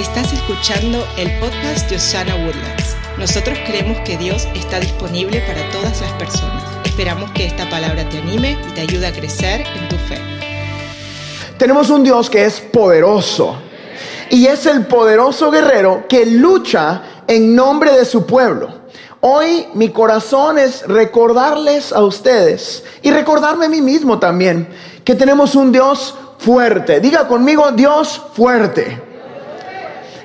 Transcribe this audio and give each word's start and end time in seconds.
Estás 0.00 0.32
escuchando 0.32 1.06
el 1.18 1.30
podcast 1.40 1.90
de 1.90 1.96
Osana 1.96 2.34
Woodlands. 2.34 2.96
Nosotros 3.18 3.58
creemos 3.66 3.98
que 3.98 4.16
Dios 4.16 4.48
está 4.54 4.80
disponible 4.80 5.42
para 5.42 5.70
todas 5.72 6.00
las 6.00 6.10
personas. 6.12 6.64
Esperamos 6.86 7.30
que 7.32 7.44
esta 7.44 7.68
palabra 7.68 8.08
te 8.08 8.16
anime 8.16 8.56
y 8.66 8.72
te 8.72 8.80
ayude 8.80 9.06
a 9.08 9.12
crecer 9.12 9.60
en 9.60 9.88
tu 9.90 9.96
fe. 9.96 10.16
Tenemos 11.58 11.90
un 11.90 12.02
Dios 12.02 12.30
que 12.30 12.46
es 12.46 12.62
poderoso 12.62 13.58
y 14.30 14.46
es 14.46 14.64
el 14.64 14.86
poderoso 14.86 15.50
guerrero 15.50 16.06
que 16.08 16.24
lucha 16.24 17.02
en 17.26 17.54
nombre 17.54 17.92
de 17.92 18.06
su 18.06 18.24
pueblo. 18.24 18.70
Hoy 19.20 19.66
mi 19.74 19.90
corazón 19.90 20.58
es 20.58 20.82
recordarles 20.88 21.92
a 21.92 22.02
ustedes 22.02 22.84
y 23.02 23.10
recordarme 23.10 23.66
a 23.66 23.68
mí 23.68 23.82
mismo 23.82 24.18
también 24.18 24.66
que 25.04 25.14
tenemos 25.14 25.54
un 25.54 25.70
Dios 25.70 26.14
fuerte. 26.38 27.00
Diga 27.00 27.28
conmigo, 27.28 27.70
Dios 27.72 28.18
fuerte. 28.32 29.09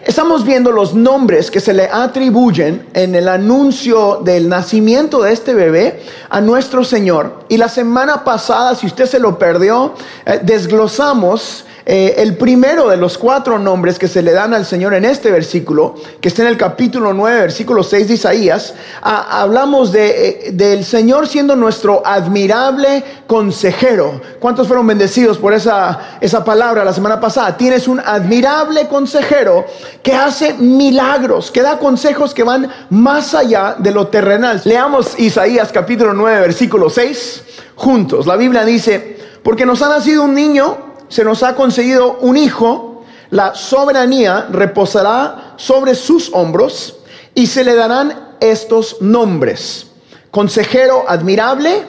Estamos 0.05 0.45
viendo 0.45 0.71
los 0.71 0.93
nombres 0.93 1.49
que 1.49 1.59
se 1.59 1.73
le 1.73 1.89
atribuyen 1.91 2.85
en 2.93 3.15
el 3.15 3.27
anuncio 3.27 4.21
del 4.23 4.47
nacimiento 4.47 5.23
de 5.23 5.33
este 5.33 5.55
bebé 5.55 5.99
a 6.29 6.41
nuestro 6.41 6.83
Señor. 6.83 7.45
Y 7.49 7.57
la 7.57 7.69
semana 7.69 8.23
pasada, 8.23 8.75
si 8.75 8.85
usted 8.85 9.07
se 9.07 9.17
lo 9.17 9.39
perdió, 9.39 9.95
eh, 10.27 10.41
desglosamos 10.43 11.65
eh, 11.87 12.15
el 12.17 12.35
primero 12.35 12.89
de 12.89 12.97
los 12.97 13.15
cuatro 13.15 13.59
nombres 13.59 13.99
que 13.99 14.07
se 14.07 14.23
le 14.23 14.31
dan 14.31 14.55
al 14.55 14.65
Señor 14.65 14.95
en 14.95 15.05
este 15.05 15.29
versículo, 15.29 15.93
que 16.19 16.29
está 16.29 16.41
en 16.41 16.47
el 16.47 16.57
capítulo 16.57 17.13
9, 17.13 17.41
versículo 17.41 17.83
6 17.83 18.07
de 18.07 18.13
Isaías, 18.15 18.73
hablamos 19.03 19.91
de, 19.91 20.09
eh, 20.47 20.51
del 20.51 20.83
Señor 20.83 21.27
siendo 21.27 21.55
nuestro 21.55 22.01
admirable 22.03 23.03
consejero. 23.27 24.19
¿Cuántos 24.39 24.67
fueron 24.67 24.87
bendecidos 24.87 25.37
por 25.37 25.53
esa, 25.53 26.17
esa 26.21 26.43
palabra 26.43 26.83
la 26.83 26.93
semana 26.93 27.19
pasada? 27.19 27.55
Tienes 27.55 27.87
un 27.87 27.99
admirable 27.99 28.87
consejero 28.87 29.65
que 30.03 30.13
hace 30.13 30.53
milagros, 30.53 31.51
que 31.51 31.61
da 31.61 31.79
consejos 31.79 32.33
que 32.33 32.43
van 32.43 32.69
más 32.89 33.33
allá 33.33 33.75
de 33.77 33.91
lo 33.91 34.07
terrenal. 34.07 34.61
Leamos 34.65 35.17
Isaías 35.19 35.71
capítulo 35.71 36.13
9, 36.13 36.41
versículo 36.41 36.89
6 36.89 37.43
juntos. 37.75 38.25
La 38.25 38.35
Biblia 38.35 38.63
dice, 38.65 39.17
porque 39.43 39.65
nos 39.65 39.81
ha 39.81 39.89
nacido 39.89 40.23
un 40.23 40.33
niño, 40.33 40.77
se 41.07 41.23
nos 41.23 41.43
ha 41.43 41.55
conseguido 41.55 42.17
un 42.21 42.37
hijo, 42.37 43.03
la 43.29 43.55
soberanía 43.55 44.47
reposará 44.51 45.53
sobre 45.57 45.95
sus 45.95 46.31
hombros 46.33 46.97
y 47.33 47.47
se 47.47 47.63
le 47.63 47.75
darán 47.75 48.35
estos 48.39 49.01
nombres. 49.01 49.87
Consejero 50.31 51.05
admirable, 51.07 51.83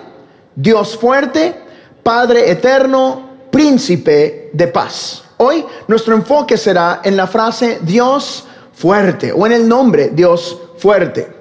Dios 0.55 0.97
fuerte, 0.97 1.63
Padre 2.03 2.51
eterno, 2.51 3.31
príncipe 3.51 4.51
de 4.53 4.69
paz. 4.69 5.26
Hoy 5.39 5.65
nuestro 5.89 6.15
enfoque 6.15 6.57
será 6.57 7.01
en 7.05 7.17
la 7.17 7.27
frase 7.27 7.81
Dios 7.83 8.45
fuerte 8.73 9.33
o 9.33 9.47
en 9.47 9.53
el 9.53 9.69
nombre 9.69 10.11
Dios 10.13 10.59
fuerte. 10.79 11.37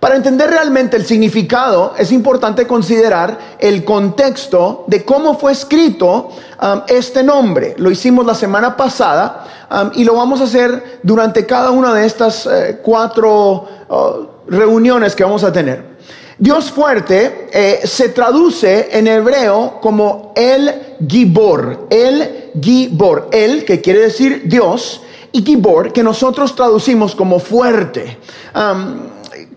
Para 0.00 0.16
entender 0.16 0.50
realmente 0.50 0.96
el 0.96 1.06
significado 1.06 1.94
es 1.96 2.12
importante 2.12 2.66
considerar 2.66 3.56
el 3.58 3.84
contexto 3.84 4.84
de 4.88 5.04
cómo 5.04 5.38
fue 5.38 5.52
escrito 5.52 6.30
um, 6.60 6.82
este 6.86 7.22
nombre. 7.22 7.74
Lo 7.78 7.90
hicimos 7.90 8.26
la 8.26 8.34
semana 8.34 8.76
pasada 8.76 9.46
um, 9.70 9.90
y 9.94 10.04
lo 10.04 10.14
vamos 10.14 10.40
a 10.40 10.44
hacer 10.44 11.00
durante 11.02 11.46
cada 11.46 11.70
una 11.70 11.94
de 11.94 12.04
estas 12.04 12.46
eh, 12.46 12.80
cuatro 12.82 13.66
uh, 13.88 14.26
reuniones 14.48 15.16
que 15.16 15.24
vamos 15.24 15.44
a 15.44 15.52
tener. 15.52 15.95
Dios 16.38 16.70
fuerte 16.70 17.48
eh, 17.52 17.86
se 17.86 18.10
traduce 18.10 18.88
en 18.90 19.06
hebreo 19.06 19.78
como 19.80 20.32
el 20.36 20.98
Gibor, 21.08 21.86
el 21.88 22.50
Gibor, 22.60 23.28
el 23.32 23.64
que 23.64 23.80
quiere 23.80 24.00
decir 24.00 24.42
Dios 24.44 25.00
y 25.32 25.42
Gibor 25.42 25.92
que 25.92 26.02
nosotros 26.02 26.54
traducimos 26.54 27.14
como 27.14 27.38
fuerte. 27.38 28.18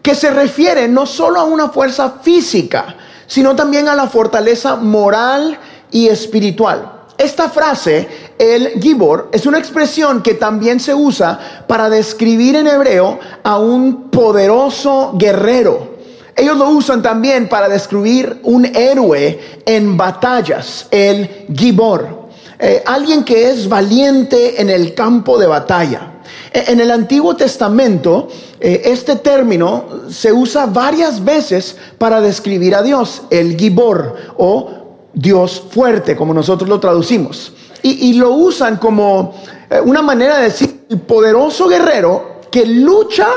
Que 0.02 0.16
se 0.16 0.32
refiere 0.32 0.88
no 0.88 1.06
solo 1.06 1.40
a 1.40 1.44
una 1.44 1.70
fuerza 1.70 2.16
física, 2.22 2.96
sino 3.28 3.56
también 3.56 3.88
a 3.88 3.96
la 3.96 4.08
fortaleza 4.08 4.76
moral 4.76 5.58
y 5.92 6.08
espiritual. 6.08 7.00
Esta 7.18 7.50
frase, 7.50 8.08
el 8.38 8.82
Gibor, 8.82 9.28
es 9.34 9.46
una 9.46 9.60
expresión 9.60 10.24
que 10.24 10.36
también 10.36 10.80
se 10.80 10.94
usa 10.94 11.66
para 11.68 11.90
describir 11.90 12.56
en 12.56 12.68
hebreo 12.68 13.20
a 13.44 13.58
un 13.58 14.10
poderoso 14.10 15.12
guerrero. 15.18 15.99
Ellos 16.40 16.58
lo 16.58 16.70
usan 16.70 17.02
también 17.02 17.50
para 17.50 17.68
describir 17.68 18.40
un 18.44 18.66
héroe 18.66 19.62
en 19.66 19.98
batallas, 19.98 20.88
el 20.90 21.48
Gibor. 21.54 22.30
Eh, 22.58 22.82
alguien 22.86 23.26
que 23.26 23.50
es 23.50 23.68
valiente 23.68 24.62
en 24.62 24.70
el 24.70 24.94
campo 24.94 25.38
de 25.38 25.48
batalla. 25.48 26.22
E, 26.54 26.72
en 26.72 26.80
el 26.80 26.92
Antiguo 26.92 27.36
Testamento, 27.36 28.30
eh, 28.58 28.84
este 28.86 29.18
término 29.18 29.84
se 30.10 30.32
usa 30.32 30.66
varias 30.66 31.22
veces 31.22 31.76
para 31.98 32.22
describir 32.22 32.74
a 32.74 32.84
Dios, 32.84 33.24
el 33.30 33.58
Gibor 33.58 34.16
o 34.38 34.70
Dios 35.14 35.62
fuerte, 35.70 36.16
como 36.16 36.34
nosotros 36.34 36.70
lo 36.70 36.80
traducimos. 36.80 37.52
Y, 37.82 38.14
lo 38.14 38.32
usan 38.32 38.78
como 38.78 39.36
eh, 39.70 39.82
una 39.84 40.02
manera 40.02 40.38
de 40.38 40.44
decir 40.44 40.86
el 40.90 41.00
poderoso 41.02 41.68
guerrero 41.68 42.40
que 42.50 42.66
lucha 42.66 43.28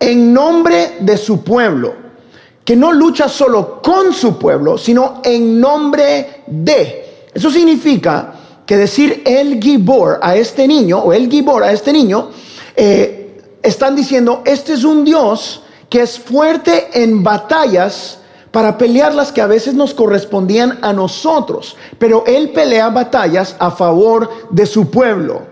en 0.00 0.32
nombre 0.32 0.96
de 1.00 1.18
su 1.18 1.42
pueblo, 1.42 2.05
que 2.66 2.74
no 2.74 2.92
lucha 2.92 3.28
solo 3.28 3.80
con 3.80 4.12
su 4.12 4.36
pueblo, 4.36 4.76
sino 4.76 5.20
en 5.22 5.60
nombre 5.60 6.42
de. 6.48 7.28
Eso 7.32 7.48
significa 7.48 8.34
que 8.66 8.76
decir 8.76 9.22
el 9.24 9.62
Gibor 9.62 10.18
a 10.20 10.34
este 10.34 10.66
niño, 10.66 10.98
o 10.98 11.12
el 11.12 11.30
Gibor 11.30 11.62
a 11.62 11.70
este 11.70 11.92
niño, 11.92 12.30
eh, 12.74 13.40
están 13.62 13.94
diciendo, 13.94 14.42
este 14.44 14.72
es 14.72 14.82
un 14.82 15.04
Dios 15.04 15.62
que 15.88 16.02
es 16.02 16.18
fuerte 16.18 16.88
en 16.92 17.22
batallas 17.22 18.18
para 18.50 18.76
pelear 18.76 19.14
las 19.14 19.30
que 19.30 19.42
a 19.42 19.46
veces 19.46 19.74
nos 19.74 19.94
correspondían 19.94 20.80
a 20.82 20.92
nosotros, 20.92 21.76
pero 22.00 22.24
Él 22.26 22.50
pelea 22.50 22.88
batallas 22.88 23.54
a 23.60 23.70
favor 23.70 24.28
de 24.50 24.66
su 24.66 24.90
pueblo. 24.90 25.42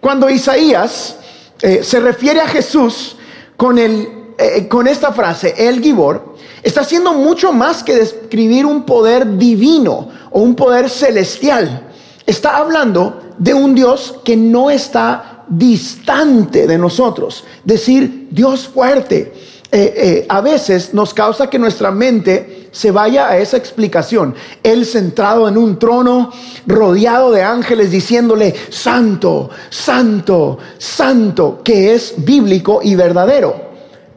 Cuando 0.00 0.30
Isaías 0.30 1.18
eh, 1.60 1.82
se 1.82 2.00
refiere 2.00 2.40
a 2.40 2.48
Jesús 2.48 3.16
con, 3.58 3.78
el, 3.78 4.17
eh, 4.38 4.68
con 4.68 4.86
esta 4.86 5.12
frase, 5.12 5.52
el 5.58 5.82
Gibor, 5.82 6.36
está 6.62 6.82
haciendo 6.82 7.12
mucho 7.12 7.52
más 7.52 7.82
que 7.82 7.96
describir 7.96 8.66
un 8.66 8.84
poder 8.84 9.36
divino 9.36 10.08
o 10.30 10.40
un 10.40 10.54
poder 10.54 10.88
celestial. 10.88 11.88
Está 12.24 12.56
hablando 12.58 13.20
de 13.36 13.52
un 13.52 13.74
Dios 13.74 14.20
que 14.24 14.36
no 14.36 14.70
está 14.70 15.44
distante 15.48 16.68
de 16.68 16.78
nosotros. 16.78 17.42
Decir 17.64 18.28
Dios 18.30 18.68
fuerte 18.68 19.32
eh, 19.70 19.92
eh, 19.96 20.26
a 20.30 20.40
veces 20.40 20.94
nos 20.94 21.12
causa 21.12 21.50
que 21.50 21.58
nuestra 21.58 21.90
mente 21.90 22.68
se 22.72 22.90
vaya 22.90 23.28
a 23.28 23.38
esa 23.38 23.56
explicación. 23.56 24.34
Él 24.62 24.86
centrado 24.86 25.46
en 25.46 25.58
un 25.58 25.78
trono, 25.78 26.30
rodeado 26.66 27.32
de 27.32 27.42
ángeles, 27.42 27.90
diciéndole, 27.90 28.54
santo, 28.70 29.50
santo, 29.68 30.58
santo, 30.78 31.60
que 31.62 31.94
es 31.94 32.14
bíblico 32.16 32.80
y 32.82 32.94
verdadero. 32.94 33.67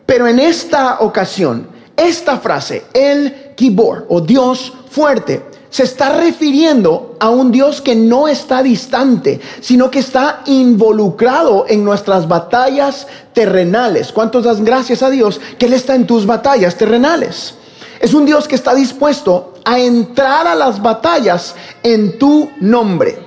Pero 0.06 0.28
en 0.28 0.40
esta 0.40 1.00
ocasión, 1.00 1.68
esta 1.96 2.38
frase, 2.38 2.86
el 2.94 3.54
Kibor 3.56 4.06
o 4.10 4.22
Dios 4.22 4.74
fuerte, 4.90 5.44
se 5.72 5.84
está 5.84 6.18
refiriendo 6.18 7.16
a 7.20 7.30
un 7.30 7.50
Dios 7.50 7.82
que 7.82 7.96
no 7.96 8.28
está 8.28 8.62
distante, 8.62 9.40
sino 9.62 9.90
que 9.90 10.00
está 10.00 10.42
involucrado 10.46 11.66
en 11.68 11.86
nuestras 11.86 12.28
batallas 12.28 13.08
terrenales. 13.34 14.12
¿Cuántos 14.12 14.44
das 14.44 14.62
gracias 14.62 15.02
a 15.02 15.10
Dios 15.10 15.40
que 15.58 15.68
Él 15.68 15.74
está 15.74 15.96
en 15.96 16.06
tus 16.06 16.26
batallas 16.26 16.76
terrenales? 16.76 17.56
Es 18.02 18.14
un 18.14 18.26
Dios 18.26 18.50
que 18.50 18.56
está 18.56 18.74
dispuesto 18.74 19.54
a 19.64 19.80
entrar 19.80 20.46
a 20.46 20.56
las 20.56 20.82
batallas 20.82 21.56
en 21.84 22.18
tu 22.18 22.50
nombre. 22.60 23.18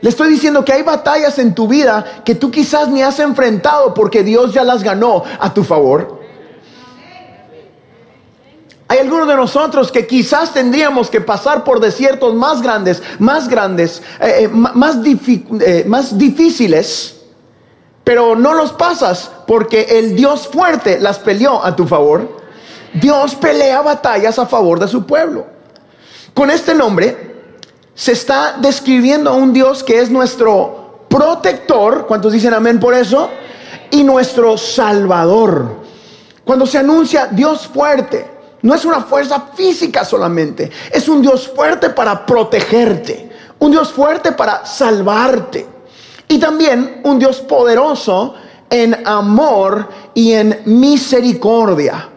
Le 0.00 0.08
estoy 0.08 0.30
diciendo 0.30 0.64
que 0.64 0.72
hay 0.72 0.82
batallas 0.82 1.38
en 1.38 1.54
tu 1.54 1.68
vida 1.68 2.22
que 2.24 2.34
tú 2.34 2.50
quizás 2.50 2.88
ni 2.88 3.02
has 3.02 3.20
enfrentado 3.20 3.94
porque 3.94 4.24
Dios 4.24 4.52
ya 4.52 4.64
las 4.64 4.82
ganó 4.82 5.22
a 5.38 5.54
tu 5.54 5.62
favor. 5.62 6.21
Hay 8.92 8.98
algunos 8.98 9.26
de 9.26 9.36
nosotros 9.36 9.90
que 9.90 10.06
quizás 10.06 10.52
tendríamos 10.52 11.08
que 11.08 11.22
pasar 11.22 11.64
por 11.64 11.80
desiertos 11.80 12.34
más 12.34 12.60
grandes, 12.60 13.02
más 13.18 13.48
grandes, 13.48 14.02
eh, 14.20 14.40
eh, 14.40 14.48
más, 14.48 14.96
eh, 15.02 15.84
más 15.86 16.18
difíciles, 16.18 17.22
pero 18.04 18.36
no 18.36 18.52
los 18.52 18.74
pasas 18.74 19.30
porque 19.46 19.98
el 19.98 20.14
Dios 20.14 20.46
fuerte 20.46 21.00
las 21.00 21.18
peleó 21.20 21.64
a 21.64 21.74
tu 21.74 21.86
favor. 21.86 22.42
Dios 22.92 23.34
pelea 23.34 23.80
batallas 23.80 24.38
a 24.38 24.44
favor 24.44 24.78
de 24.78 24.88
su 24.88 25.06
pueblo. 25.06 25.46
Con 26.34 26.50
este 26.50 26.74
nombre 26.74 27.34
se 27.94 28.12
está 28.12 28.58
describiendo 28.60 29.30
a 29.30 29.32
un 29.32 29.54
Dios 29.54 29.82
que 29.82 30.00
es 30.00 30.10
nuestro 30.10 31.06
protector, 31.08 32.06
¿cuántos 32.06 32.34
dicen 32.34 32.52
amén 32.52 32.78
por 32.78 32.92
eso? 32.92 33.30
Y 33.90 34.04
nuestro 34.04 34.58
salvador. 34.58 35.76
Cuando 36.44 36.66
se 36.66 36.76
anuncia 36.76 37.28
Dios 37.28 37.66
fuerte, 37.66 38.31
no 38.62 38.74
es 38.74 38.84
una 38.84 39.00
fuerza 39.00 39.48
física 39.54 40.04
solamente, 40.04 40.70
es 40.90 41.08
un 41.08 41.20
Dios 41.20 41.48
fuerte 41.48 41.90
para 41.90 42.24
protegerte, 42.24 43.30
un 43.58 43.72
Dios 43.72 43.92
fuerte 43.92 44.32
para 44.32 44.64
salvarte. 44.64 45.66
Y 46.28 46.38
también 46.38 47.02
un 47.04 47.18
Dios 47.18 47.40
poderoso 47.40 48.34
en 48.70 49.06
amor 49.06 49.86
y 50.14 50.32
en 50.32 50.62
misericordia. 50.64 52.08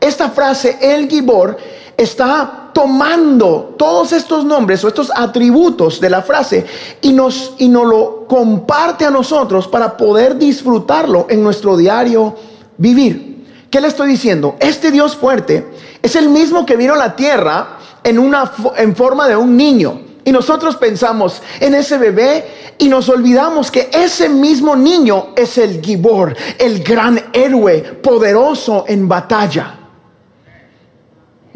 Esta 0.00 0.30
frase, 0.30 0.78
el 0.80 1.08
Gibor, 1.08 1.58
está 1.96 2.70
tomando 2.72 3.74
todos 3.76 4.12
estos 4.12 4.44
nombres 4.44 4.84
o 4.84 4.88
estos 4.88 5.10
atributos 5.14 6.00
de 6.00 6.08
la 6.08 6.22
frase 6.22 6.64
y 7.02 7.12
nos, 7.12 7.54
y 7.58 7.68
nos 7.68 7.86
lo 7.86 8.26
comparte 8.28 9.04
a 9.04 9.10
nosotros 9.10 9.66
para 9.66 9.96
poder 9.96 10.38
disfrutarlo 10.38 11.26
en 11.28 11.42
nuestro 11.42 11.76
diario 11.76 12.36
vivir. 12.76 13.44
¿Qué 13.68 13.80
le 13.80 13.88
estoy 13.88 14.08
diciendo? 14.08 14.56
Este 14.60 14.90
Dios 14.90 15.16
fuerte 15.16 15.66
es 16.02 16.16
el 16.16 16.28
mismo 16.28 16.64
que 16.64 16.76
vino 16.76 16.94
a 16.94 16.98
la 16.98 17.14
tierra 17.16 17.78
en, 18.02 18.18
una, 18.18 18.50
en 18.76 18.94
forma 18.94 19.28
de 19.28 19.36
un 19.36 19.56
niño. 19.56 20.02
Y 20.24 20.32
nosotros 20.32 20.76
pensamos 20.76 21.40
en 21.58 21.74
ese 21.74 21.96
bebé 21.96 22.74
y 22.78 22.88
nos 22.88 23.08
olvidamos 23.08 23.70
que 23.70 23.88
ese 23.92 24.28
mismo 24.28 24.76
niño 24.76 25.28
es 25.34 25.56
el 25.58 25.80
Gibor, 25.80 26.36
el 26.58 26.82
gran 26.82 27.30
héroe 27.32 27.80
poderoso 28.02 28.84
en 28.86 29.08
batalla 29.08 29.78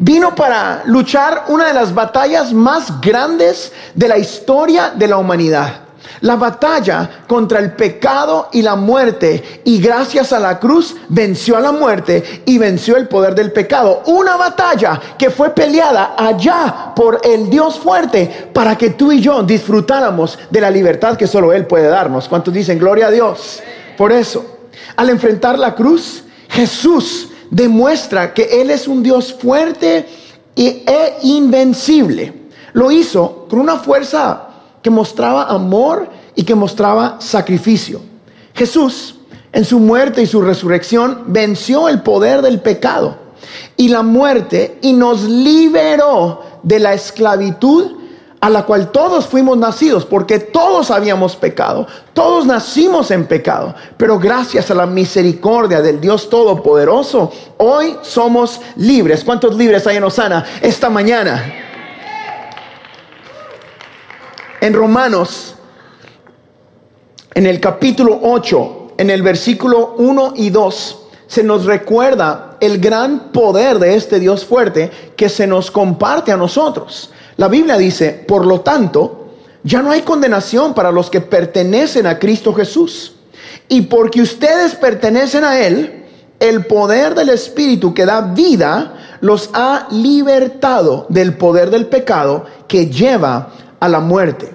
vino 0.03 0.35
para 0.35 0.83
luchar 0.85 1.45
una 1.47 1.67
de 1.67 1.73
las 1.73 1.93
batallas 1.93 2.51
más 2.51 2.99
grandes 2.99 3.71
de 3.95 4.09
la 4.09 4.17
historia 4.17 4.89
de 4.89 5.07
la 5.07 5.17
humanidad. 5.17 5.82
La 6.23 6.37
batalla 6.37 7.23
contra 7.27 7.59
el 7.59 7.73
pecado 7.73 8.47
y 8.53 8.61
la 8.61 8.77
muerte. 8.77 9.61
Y 9.65 9.79
gracias 9.79 10.31
a 10.31 10.39
la 10.39 10.57
cruz 10.57 10.95
venció 11.09 11.57
a 11.57 11.59
la 11.59 11.73
muerte 11.73 12.43
y 12.45 12.57
venció 12.57 12.95
el 12.95 13.09
poder 13.09 13.35
del 13.35 13.51
pecado. 13.51 14.03
Una 14.05 14.37
batalla 14.37 14.99
que 15.17 15.29
fue 15.29 15.49
peleada 15.49 16.15
allá 16.17 16.93
por 16.95 17.19
el 17.25 17.49
Dios 17.49 17.77
fuerte 17.77 18.49
para 18.53 18.77
que 18.77 18.91
tú 18.91 19.11
y 19.11 19.19
yo 19.19 19.43
disfrutáramos 19.43 20.39
de 20.49 20.61
la 20.61 20.71
libertad 20.71 21.17
que 21.17 21.27
solo 21.27 21.51
Él 21.51 21.65
puede 21.65 21.89
darnos. 21.89 22.29
¿Cuántos 22.29 22.53
dicen 22.53 22.79
gloria 22.79 23.07
a 23.07 23.11
Dios? 23.11 23.61
Por 23.97 24.13
eso, 24.13 24.45
al 24.95 25.09
enfrentar 25.09 25.59
la 25.59 25.75
cruz, 25.75 26.23
Jesús 26.47 27.27
demuestra 27.49 28.33
que 28.33 28.61
Él 28.61 28.69
es 28.69 28.87
un 28.87 29.03
Dios 29.03 29.33
fuerte 29.33 30.07
e 30.55 31.17
invencible. 31.23 32.33
Lo 32.71 32.91
hizo 32.91 33.45
con 33.49 33.59
una 33.59 33.75
fuerza 33.75 34.52
que 34.83 34.89
mostraba 34.89 35.45
amor 35.45 36.07
y 36.35 36.43
que 36.43 36.53
mostraba 36.53 37.17
sacrificio. 37.19 38.01
Jesús, 38.53 39.15
en 39.51 39.65
su 39.65 39.79
muerte 39.79 40.21
y 40.21 40.27
su 40.27 40.41
resurrección, 40.41 41.23
venció 41.27 41.89
el 41.89 42.01
poder 42.01 42.41
del 42.41 42.59
pecado 42.59 43.17
y 43.77 43.87
la 43.87 44.03
muerte 44.03 44.77
y 44.81 44.93
nos 44.93 45.23
liberó 45.23 46.41
de 46.61 46.79
la 46.79 46.93
esclavitud 46.93 48.03
a 48.41 48.49
la 48.49 48.65
cual 48.65 48.91
todos 48.91 49.25
fuimos 49.25 49.57
nacidos, 49.57 50.05
porque 50.05 50.37
todos 50.37 50.91
habíamos 50.91 51.37
pecado, 51.37 51.87
todos 52.11 52.45
nacimos 52.45 53.09
en 53.11 53.25
pecado, 53.25 53.73
pero 53.95 54.19
gracias 54.19 54.69
a 54.69 54.75
la 54.75 54.85
misericordia 54.85 55.81
del 55.81 56.01
Dios 56.01 56.29
Todopoderoso, 56.29 57.31
hoy 57.57 57.95
somos 58.01 58.59
libres. 58.75 59.23
¿Cuántos 59.23 59.55
libres 59.55 59.87
hay 59.87 59.95
en 59.95 60.03
Osana 60.03 60.43
esta 60.61 60.89
mañana? 60.89 61.62
En 64.63 64.73
Romanos, 64.73 65.55
en 67.33 67.45
el 67.45 67.59
capítulo 67.59 68.17
8, 68.23 68.93
en 68.97 69.09
el 69.09 69.21
versículo 69.21 69.95
1 69.97 70.35
y 70.37 70.51
2, 70.51 70.99
se 71.27 71.43
nos 71.43 71.65
recuerda 71.65 72.55
el 72.61 72.79
gran 72.79 73.33
poder 73.33 73.77
de 73.77 73.95
este 73.95 74.21
Dios 74.21 74.45
fuerte 74.45 74.89
que 75.17 75.27
se 75.27 75.47
nos 75.47 75.69
comparte 75.69 76.31
a 76.31 76.37
nosotros. 76.37 77.11
La 77.35 77.49
Biblia 77.49 77.75
dice, 77.75 78.11
por 78.25 78.45
lo 78.45 78.61
tanto, 78.61 79.33
ya 79.63 79.81
no 79.81 79.91
hay 79.91 80.03
condenación 80.03 80.73
para 80.73 80.93
los 80.93 81.09
que 81.09 81.19
pertenecen 81.19 82.07
a 82.07 82.17
Cristo 82.17 82.53
Jesús. 82.53 83.15
Y 83.67 83.81
porque 83.81 84.21
ustedes 84.21 84.75
pertenecen 84.75 85.43
a 85.43 85.59
Él, 85.59 86.05
el 86.39 86.65
poder 86.67 87.15
del 87.15 87.27
Espíritu 87.27 87.93
que 87.93 88.05
da 88.05 88.21
vida 88.21 89.17
los 89.19 89.49
ha 89.51 89.87
libertado 89.91 91.05
del 91.09 91.35
poder 91.35 91.69
del 91.69 91.87
pecado 91.87 92.45
que 92.69 92.87
lleva 92.87 93.51
a 93.83 93.89
la 93.89 93.99
muerte. 93.99 94.49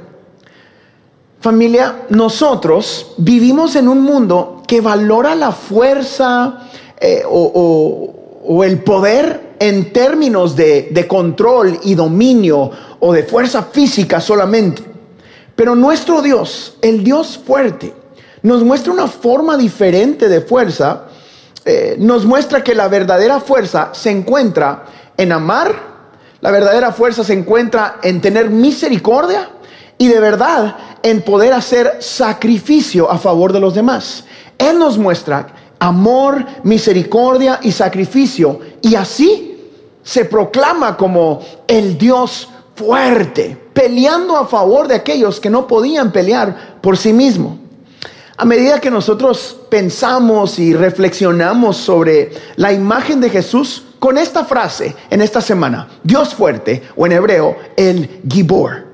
Familia, 1.38 2.06
nosotros 2.08 3.12
vivimos 3.18 3.76
en 3.76 3.86
un 3.86 4.00
mundo 4.00 4.62
que 4.66 4.80
valora 4.80 5.34
la 5.34 5.52
fuerza 5.52 6.66
eh, 6.98 7.22
o, 7.28 8.64
el 8.64 8.82
poder 8.82 9.56
en 9.58 9.92
términos 9.92 10.56
de, 10.56 11.04
control 11.06 11.78
y 11.82 11.94
dominio 11.94 12.70
o 13.00 13.12
de 13.12 13.22
fuerza 13.24 13.64
física 13.64 14.18
solamente. 14.18 14.82
Pero 15.54 15.74
nuestro 15.74 16.22
Dios, 16.22 16.78
el 16.80 17.04
Dios 17.04 17.38
fuerte, 17.46 17.92
nos 18.42 18.64
muestra 18.64 18.94
una 18.94 19.08
forma 19.08 19.58
diferente 19.58 20.26
de 20.30 20.40
fuerza, 20.40 21.02
eh, 21.66 21.96
nos 21.98 22.24
muestra 22.24 22.64
que 22.64 22.74
la 22.74 22.88
verdadera 22.88 23.40
fuerza 23.40 23.90
se 23.92 24.10
encuentra 24.10 24.86
en 25.18 25.32
amar, 25.32 25.97
la 26.40 26.50
verdadera 26.50 26.92
fuerza 26.92 27.24
se 27.24 27.32
encuentra 27.32 27.98
en 28.02 28.20
tener 28.20 28.50
misericordia 28.50 29.50
y 29.98 30.08
de 30.08 30.20
verdad 30.20 30.76
en 31.02 31.22
poder 31.22 31.52
hacer 31.52 31.98
sacrificio 32.00 33.10
a 33.10 33.18
favor 33.18 33.52
de 33.52 33.60
los 33.60 33.74
demás. 33.74 34.24
Él 34.56 34.78
nos 34.78 34.98
muestra 34.98 35.48
amor, 35.78 36.44
misericordia 36.62 37.58
y 37.62 37.72
sacrificio 37.72 38.60
y 38.82 38.94
así 38.94 39.58
se 40.02 40.24
proclama 40.24 40.96
como 40.96 41.40
el 41.66 41.98
Dios 41.98 42.48
fuerte, 42.74 43.56
peleando 43.72 44.36
a 44.36 44.46
favor 44.46 44.86
de 44.86 44.94
aquellos 44.94 45.40
que 45.40 45.50
no 45.50 45.66
podían 45.66 46.12
pelear 46.12 46.78
por 46.80 46.96
sí 46.96 47.12
mismo. 47.12 47.58
A 48.36 48.44
medida 48.44 48.80
que 48.80 48.90
nosotros 48.90 49.56
pensamos 49.68 50.60
y 50.60 50.72
reflexionamos 50.72 51.76
sobre 51.76 52.30
la 52.54 52.72
imagen 52.72 53.20
de 53.20 53.30
Jesús, 53.30 53.82
con 53.98 54.18
esta 54.18 54.44
frase 54.44 54.94
en 55.10 55.20
esta 55.20 55.40
semana, 55.40 55.88
Dios 56.02 56.34
fuerte, 56.34 56.82
o 56.96 57.06
en 57.06 57.12
hebreo, 57.12 57.56
el 57.76 58.20
Gibor. 58.28 58.86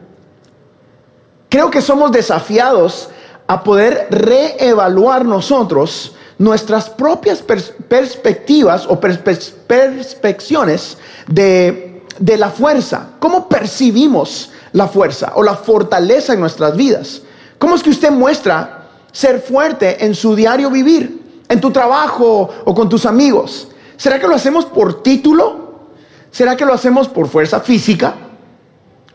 Creo 1.49 1.71
que 1.71 1.83
somos 1.83 2.13
desafiados 2.13 3.11
a 3.47 3.63
poder 3.63 4.09
reevaluar 4.11 5.25
nosotros 5.25 6.15
nuestras 6.39 6.91
propias 6.91 7.43
perspectivas 7.43 8.87
o 8.89 8.99
perspecciones 8.99 10.99
de, 11.29 12.03
de 12.19 12.37
la 12.37 12.51
fuerza. 12.51 13.11
¿Cómo 13.19 13.49
percibimos 13.49 14.51
la 14.73 14.89
fuerza 14.89 15.33
o 15.37 15.43
la 15.43 15.55
fortaleza 15.55 16.33
en 16.33 16.41
nuestras 16.41 16.77
vidas? 16.77 17.23
¿Cómo 17.59 17.77
es 17.77 17.83
que 17.83 17.91
usted 17.91 18.11
muestra 18.11 18.89
ser 19.13 19.41
fuerte 19.41 20.05
en 20.05 20.15
su 20.15 20.35
diario 20.35 20.71
vivir, 20.71 21.43
en 21.49 21.61
tu 21.61 21.71
trabajo 21.71 22.51
o 22.65 22.75
con 22.75 22.89
tus 22.89 23.07
amigos? 23.07 23.69
¿Será 23.97 24.19
que 24.19 24.27
lo 24.27 24.35
hacemos 24.35 24.65
por 24.67 25.03
título? 25.03 25.89
¿Será 26.31 26.57
que 26.57 26.65
lo 26.65 26.75
hacemos 26.75 27.09
por 27.09 27.29
fuerza 27.29 27.61
física? 27.61 28.15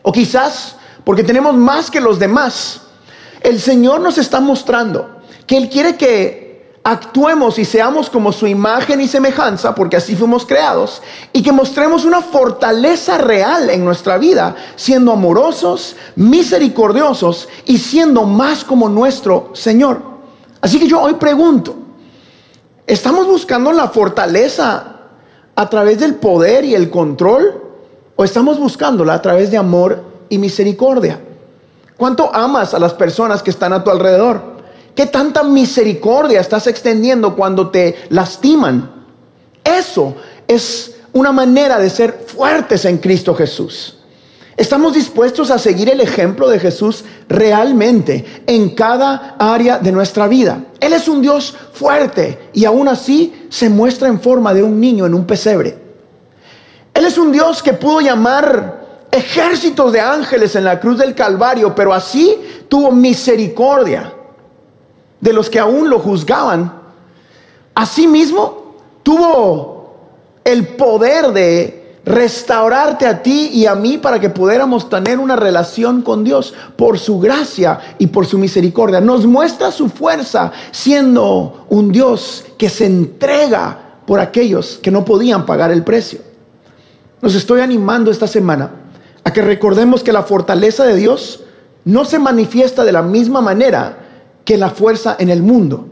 O 0.02 0.12
quizás 0.12 0.76
porque 1.04 1.24
tenemos 1.24 1.54
más 1.54 1.90
que 1.90 2.00
los 2.00 2.18
demás. 2.18 2.82
El 3.42 3.60
Señor 3.60 4.00
nos 4.00 4.18
está 4.18 4.40
mostrando 4.40 5.20
que 5.46 5.56
Él 5.56 5.68
quiere 5.68 5.96
que 5.96 6.50
actuemos 6.82 7.58
y 7.58 7.64
seamos 7.64 8.08
como 8.08 8.32
su 8.32 8.46
imagen 8.46 9.00
y 9.00 9.08
semejanza, 9.08 9.74
porque 9.74 9.96
así 9.96 10.16
fuimos 10.16 10.46
creados, 10.46 11.02
y 11.32 11.42
que 11.42 11.52
mostremos 11.52 12.04
una 12.04 12.22
fortaleza 12.22 13.18
real 13.18 13.68
en 13.70 13.84
nuestra 13.84 14.16
vida, 14.18 14.56
siendo 14.76 15.12
amorosos, 15.12 15.96
misericordiosos 16.16 17.48
y 17.66 17.78
siendo 17.78 18.24
más 18.24 18.64
como 18.64 18.88
nuestro 18.88 19.50
Señor. 19.54 20.02
Así 20.60 20.78
que 20.78 20.86
yo 20.86 21.00
hoy 21.00 21.14
pregunto, 21.14 21.76
¿estamos 22.90 23.28
buscando 23.28 23.70
la 23.70 23.88
fortaleza 23.88 24.96
a 25.54 25.70
través 25.70 26.00
del 26.00 26.16
poder 26.16 26.64
y 26.64 26.74
el 26.74 26.90
control? 26.90 27.62
¿O 28.16 28.24
estamos 28.24 28.58
buscándola 28.58 29.14
a 29.14 29.22
través 29.22 29.50
de 29.52 29.56
amor 29.56 30.02
y 30.28 30.38
misericordia? 30.38 31.20
¿Cuánto 31.96 32.34
amas 32.34 32.74
a 32.74 32.80
las 32.80 32.92
personas 32.92 33.42
que 33.44 33.50
están 33.50 33.72
a 33.72 33.84
tu 33.84 33.90
alrededor? 33.90 34.42
¿Qué 34.96 35.06
tanta 35.06 35.44
misericordia 35.44 36.40
estás 36.40 36.66
extendiendo 36.66 37.36
cuando 37.36 37.70
te 37.70 37.94
lastiman? 38.08 39.06
Eso 39.62 40.16
es 40.48 40.96
una 41.12 41.30
manera 41.30 41.78
de 41.78 41.90
ser 41.90 42.24
fuertes 42.26 42.84
en 42.86 42.98
Cristo 42.98 43.34
Jesús. 43.36 43.99
Estamos 44.56 44.94
dispuestos 44.94 45.50
a 45.50 45.58
seguir 45.58 45.88
el 45.88 46.00
ejemplo 46.00 46.48
de 46.48 46.58
Jesús 46.58 47.04
realmente 47.28 48.42
en 48.46 48.74
cada 48.74 49.36
área 49.38 49.78
de 49.78 49.92
nuestra 49.92 50.28
vida. 50.28 50.64
Él 50.80 50.92
es 50.92 51.08
un 51.08 51.22
Dios 51.22 51.56
fuerte 51.72 52.50
y 52.52 52.64
aún 52.64 52.88
así 52.88 53.46
se 53.48 53.68
muestra 53.68 54.08
en 54.08 54.20
forma 54.20 54.52
de 54.52 54.62
un 54.62 54.80
niño 54.80 55.06
en 55.06 55.14
un 55.14 55.24
pesebre. 55.24 55.78
Él 56.92 57.06
es 57.06 57.16
un 57.16 57.32
Dios 57.32 57.62
que 57.62 57.72
pudo 57.72 58.00
llamar 58.00 58.80
ejércitos 59.10 59.92
de 59.92 60.00
ángeles 60.00 60.54
en 60.56 60.64
la 60.64 60.78
cruz 60.78 60.98
del 60.98 61.14
Calvario, 61.14 61.74
pero 61.74 61.94
así 61.94 62.38
tuvo 62.68 62.92
misericordia 62.92 64.12
de 65.20 65.32
los 65.32 65.48
que 65.48 65.58
aún 65.58 65.88
lo 65.88 65.98
juzgaban. 65.98 66.80
Asimismo, 67.74 68.74
tuvo 69.02 69.94
el 70.44 70.68
poder 70.76 71.32
de 71.32 71.79
restaurarte 72.04 73.06
a 73.06 73.22
ti 73.22 73.50
y 73.52 73.66
a 73.66 73.74
mí 73.74 73.98
para 73.98 74.18
que 74.18 74.30
pudiéramos 74.30 74.88
tener 74.88 75.18
una 75.18 75.36
relación 75.36 76.02
con 76.02 76.24
Dios 76.24 76.54
por 76.76 76.98
su 76.98 77.20
gracia 77.20 77.78
y 77.98 78.06
por 78.06 78.26
su 78.26 78.38
misericordia. 78.38 79.00
Nos 79.00 79.26
muestra 79.26 79.70
su 79.70 79.88
fuerza 79.88 80.52
siendo 80.70 81.66
un 81.68 81.92
Dios 81.92 82.44
que 82.56 82.68
se 82.68 82.86
entrega 82.86 83.78
por 84.06 84.20
aquellos 84.20 84.78
que 84.82 84.90
no 84.90 85.04
podían 85.04 85.44
pagar 85.46 85.70
el 85.70 85.84
precio. 85.84 86.20
Nos 87.20 87.34
estoy 87.34 87.60
animando 87.60 88.10
esta 88.10 88.26
semana 88.26 88.70
a 89.22 89.32
que 89.32 89.42
recordemos 89.42 90.02
que 90.02 90.12
la 90.12 90.22
fortaleza 90.22 90.84
de 90.84 90.96
Dios 90.96 91.44
no 91.84 92.04
se 92.04 92.18
manifiesta 92.18 92.84
de 92.84 92.92
la 92.92 93.02
misma 93.02 93.40
manera 93.40 93.98
que 94.44 94.56
la 94.56 94.70
fuerza 94.70 95.16
en 95.18 95.28
el 95.28 95.42
mundo 95.42 95.89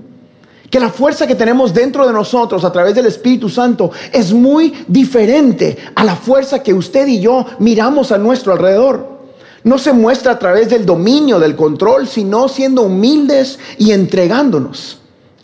que 0.71 0.81
la 0.81 0.91
fuerza 0.91 1.27
que 1.27 1.35
tenemos 1.35 1.73
dentro 1.73 2.07
de 2.07 2.13
nosotros 2.13 2.65
a 2.65 2.73
través 2.73 2.95
del 2.95 3.07
Espíritu 3.07 3.49
Santo 3.49 3.91
es 4.13 4.33
muy 4.33 4.85
diferente 4.87 5.77
a 5.95 6.05
la 6.05 6.17
fuerza 6.17 6.63
que 6.63 6.75
usted 6.75 7.07
y 7.07 7.21
yo 7.21 7.47
miramos 7.59 8.13
a 8.13 8.19
nuestro 8.19 8.53
alrededor. 8.53 9.19
No 9.65 9.79
se 9.79 9.93
muestra 9.93 10.33
a 10.33 10.39
través 10.39 10.71
del 10.71 10.87
dominio, 10.87 11.39
del 11.39 11.57
control, 11.57 12.07
sino 12.07 12.49
siendo 12.49 12.83
humildes 12.83 13.59
y 13.79 13.93
entregándonos. 13.93 14.99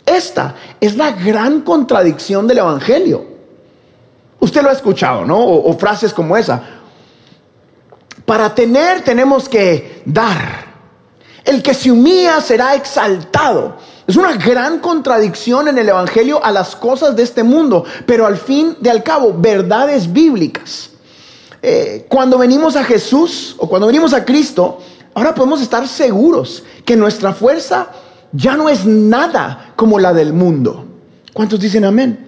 Esta 0.05 0.55
es 0.79 0.95
la 0.95 1.11
gran 1.11 1.61
contradicción 1.61 2.47
del 2.47 2.59
Evangelio. 2.59 3.25
Usted 4.39 4.61
lo 4.61 4.69
ha 4.69 4.73
escuchado, 4.73 5.25
¿no? 5.25 5.39
O, 5.39 5.77
frases 5.77 6.13
como 6.13 6.37
esa. 6.37 6.61
Para 8.25 8.53
tener 8.53 9.03
tenemos 9.03 9.49
que 9.49 10.03
dar. 10.05 10.64
El 11.45 11.61
que 11.61 11.73
se 11.73 11.91
humilla 11.91 12.41
será 12.41 12.75
exaltado. 12.75 13.77
Es 14.07 14.15
una 14.15 14.33
gran 14.33 14.79
contradicción 14.79 15.67
en 15.67 15.77
el 15.77 15.89
Evangelio 15.89 16.43
a 16.43 16.51
las 16.51 16.75
cosas 16.75 17.15
de 17.15 17.23
este 17.23 17.43
mundo, 17.43 17.85
pero 18.05 18.25
al 18.25 18.37
fin 18.37 18.75
de 18.79 18.89
al 18.89 19.03
cabo, 19.03 19.33
verdades 19.37 20.11
bíblicas. 20.11 20.89
Eh, 21.61 22.05
cuando 22.09 22.37
venimos 22.37 22.75
a 22.75 22.83
Jesús 22.83 23.55
o 23.57 23.67
cuando 23.67 23.87
venimos 23.87 24.13
a 24.13 24.25
Cristo, 24.25 24.79
ahora 25.13 25.33
podemos 25.33 25.61
estar 25.61 25.87
seguros 25.87 26.63
que 26.83 26.95
nuestra 26.95 27.33
fuerza 27.33 27.89
ya 28.31 28.55
no 28.55 28.69
es 28.69 28.85
nada 28.85 29.73
como 29.75 29.99
la 29.99 30.13
del 30.13 30.33
mundo. 30.33 30.85
¿Cuántos 31.33 31.59
dicen 31.59 31.85
amén? 31.85 32.27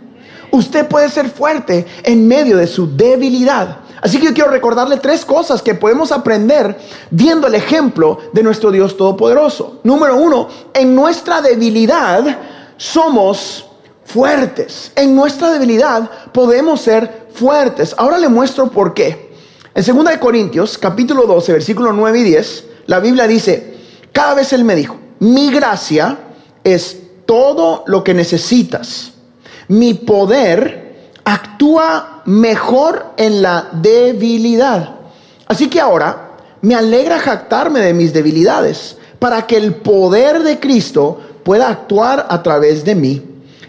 Usted 0.51 0.87
puede 0.87 1.09
ser 1.09 1.29
fuerte 1.29 1.85
en 2.03 2.27
medio 2.27 2.57
de 2.57 2.67
su 2.67 2.95
debilidad. 2.95 3.77
Así 4.01 4.19
que 4.19 4.27
yo 4.27 4.33
quiero 4.33 4.49
recordarle 4.49 4.97
tres 4.97 5.25
cosas 5.25 5.61
que 5.61 5.73
podemos 5.73 6.11
aprender 6.11 6.77
viendo 7.09 7.47
el 7.47 7.55
ejemplo 7.55 8.19
de 8.31 8.43
nuestro 8.43 8.71
Dios 8.71 8.95
Todopoderoso. 8.95 9.79
Número 9.83 10.15
uno, 10.17 10.47
en 10.73 10.95
nuestra 10.95 11.41
debilidad 11.41 12.37
somos 12.77 13.65
fuertes. 14.05 14.91
En 14.95 15.15
nuestra 15.15 15.51
debilidad 15.51 16.09
podemos 16.31 16.81
ser 16.81 17.27
fuertes. 17.33 17.95
Ahora 17.97 18.17
le 18.17 18.29
muestro 18.29 18.69
por 18.69 18.93
qué. 18.93 19.27
En 19.73 19.83
2 19.83 20.17
Corintios, 20.17 20.77
capítulo 20.77 21.25
12, 21.25 21.53
versículo 21.53 21.93
9 21.93 22.19
y 22.19 22.23
10, 22.23 22.65
la 22.87 22.99
Biblia 22.99 23.27
dice, 23.27 23.77
cada 24.11 24.33
vez 24.33 24.53
Él 24.53 24.63
me 24.63 24.75
dijo, 24.75 24.97
mi 25.19 25.51
gracia 25.51 26.17
es 26.63 26.97
todo 27.25 27.83
lo 27.85 28.03
que 28.03 28.13
necesitas. 28.13 29.11
Mi 29.67 29.93
poder 29.93 30.86
actúa 31.27 32.21
mejor 32.23 33.07
en 33.17 33.41
la 33.41 33.67
debilidad. 33.73 34.95
Así 35.45 35.69
que 35.69 35.81
ahora 35.81 36.37
me 36.61 36.73
alegra 36.73 37.19
jactarme 37.19 37.81
de 37.81 37.93
mis 37.93 38.13
debilidades 38.13 38.95
para 39.19 39.45
que 39.45 39.57
el 39.57 39.75
poder 39.75 40.41
de 40.43 40.57
Cristo 40.57 41.19
pueda 41.43 41.67
actuar 41.67 42.27
a 42.29 42.41
través 42.41 42.85
de 42.85 42.95
mí. 42.95 43.21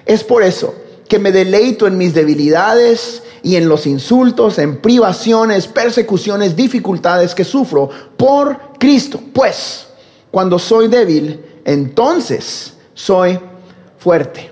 Es 0.07 0.23
por 0.23 0.45
eso 0.45 0.73
que 1.09 1.19
me 1.19 1.33
deleito 1.33 1.89
en 1.89 1.99
mis 1.99 2.15
debilidades 2.15 3.25
y 3.43 3.57
en 3.57 3.69
los 3.69 3.89
insultos, 3.89 4.59
en 4.59 4.77
privaciones, 4.81 5.67
persecuciones, 5.67 6.55
dificultades 6.55 7.35
que 7.35 7.45
sufro 7.45 7.91
por 8.17 8.79
Cristo. 8.79 9.21
Pues 9.33 9.87
cuando 10.31 10.61
soy 10.61 10.87
débil, 10.87 11.45
entonces 11.65 12.75
soy 12.95 13.37
fuerte. 13.99 14.49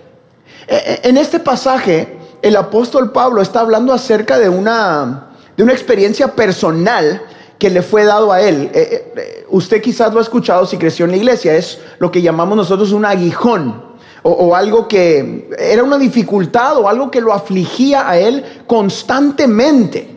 E, 0.67 0.75
e, 0.75 1.09
en 1.09 1.17
este 1.17 1.39
pasaje 1.39 2.16
el 2.47 2.55
apóstol 2.55 3.11
Pablo 3.11 3.43
está 3.43 3.59
hablando 3.59 3.93
acerca 3.93 4.39
de 4.39 4.49
una, 4.49 5.31
de 5.57 5.65
una 5.65 5.73
experiencia 5.73 6.29
personal 6.29 7.21
que 7.59 7.71
le 7.71 7.83
fue 7.83 8.05
dado 8.05 8.31
a 8.31 8.41
él. 8.41 8.71
Eh, 8.73 9.13
eh, 9.17 9.47
usted 9.51 9.83
quizás 9.83 10.13
lo 10.13 10.21
ha 10.21 10.23
escuchado 10.23 10.65
si 10.65 10.77
creció 10.77 11.07
en 11.07 11.11
la 11.11 11.17
iglesia, 11.17 11.57
es 11.57 11.81
lo 11.99 12.13
que 12.13 12.23
llamamos 12.23 12.57
nosotros 12.57 12.93
un 12.93 13.05
aguijón 13.05 13.85
o, 14.23 14.57
algo 14.57 14.89
que 14.89 15.49
era 15.57 15.85
una 15.85 15.99
dificultad 15.99 16.79
o 16.79 16.89
algo 16.89 17.13
que 17.13 17.21
lo 17.21 17.33
afligía 17.33 18.09
a 18.09 18.19
él 18.19 18.45
constantemente. 18.67 20.17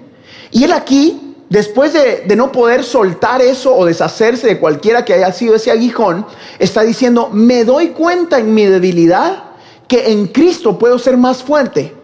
Y 0.51 0.63
él 0.63 0.71
aquí, 0.71 1.35
después 1.49 1.93
de, 1.93 2.23
de 2.27 2.35
no 2.35 2.51
poder 2.51 2.83
soltar 2.83 3.41
eso 3.41 3.75
o 3.75 3.85
deshacerse 3.85 4.47
de 4.47 4.59
cualquiera 4.59 5.05
que 5.05 5.13
haya 5.13 5.31
sido 5.31 5.55
ese 5.55 5.69
aguijón, 5.69 6.25
está 6.57 6.81
diciendo, 6.81 7.29
me 7.31 7.63
doy 7.65 7.89
cuenta 7.89 8.39
en 8.39 8.53
mi 8.53 8.65
debilidad 8.65 9.43
que 9.87 10.11
en 10.11 10.27
Cristo 10.27 10.77
puedo 10.79 10.97
ser 10.97 11.17
más 11.17 11.43
fuerte 11.43 11.98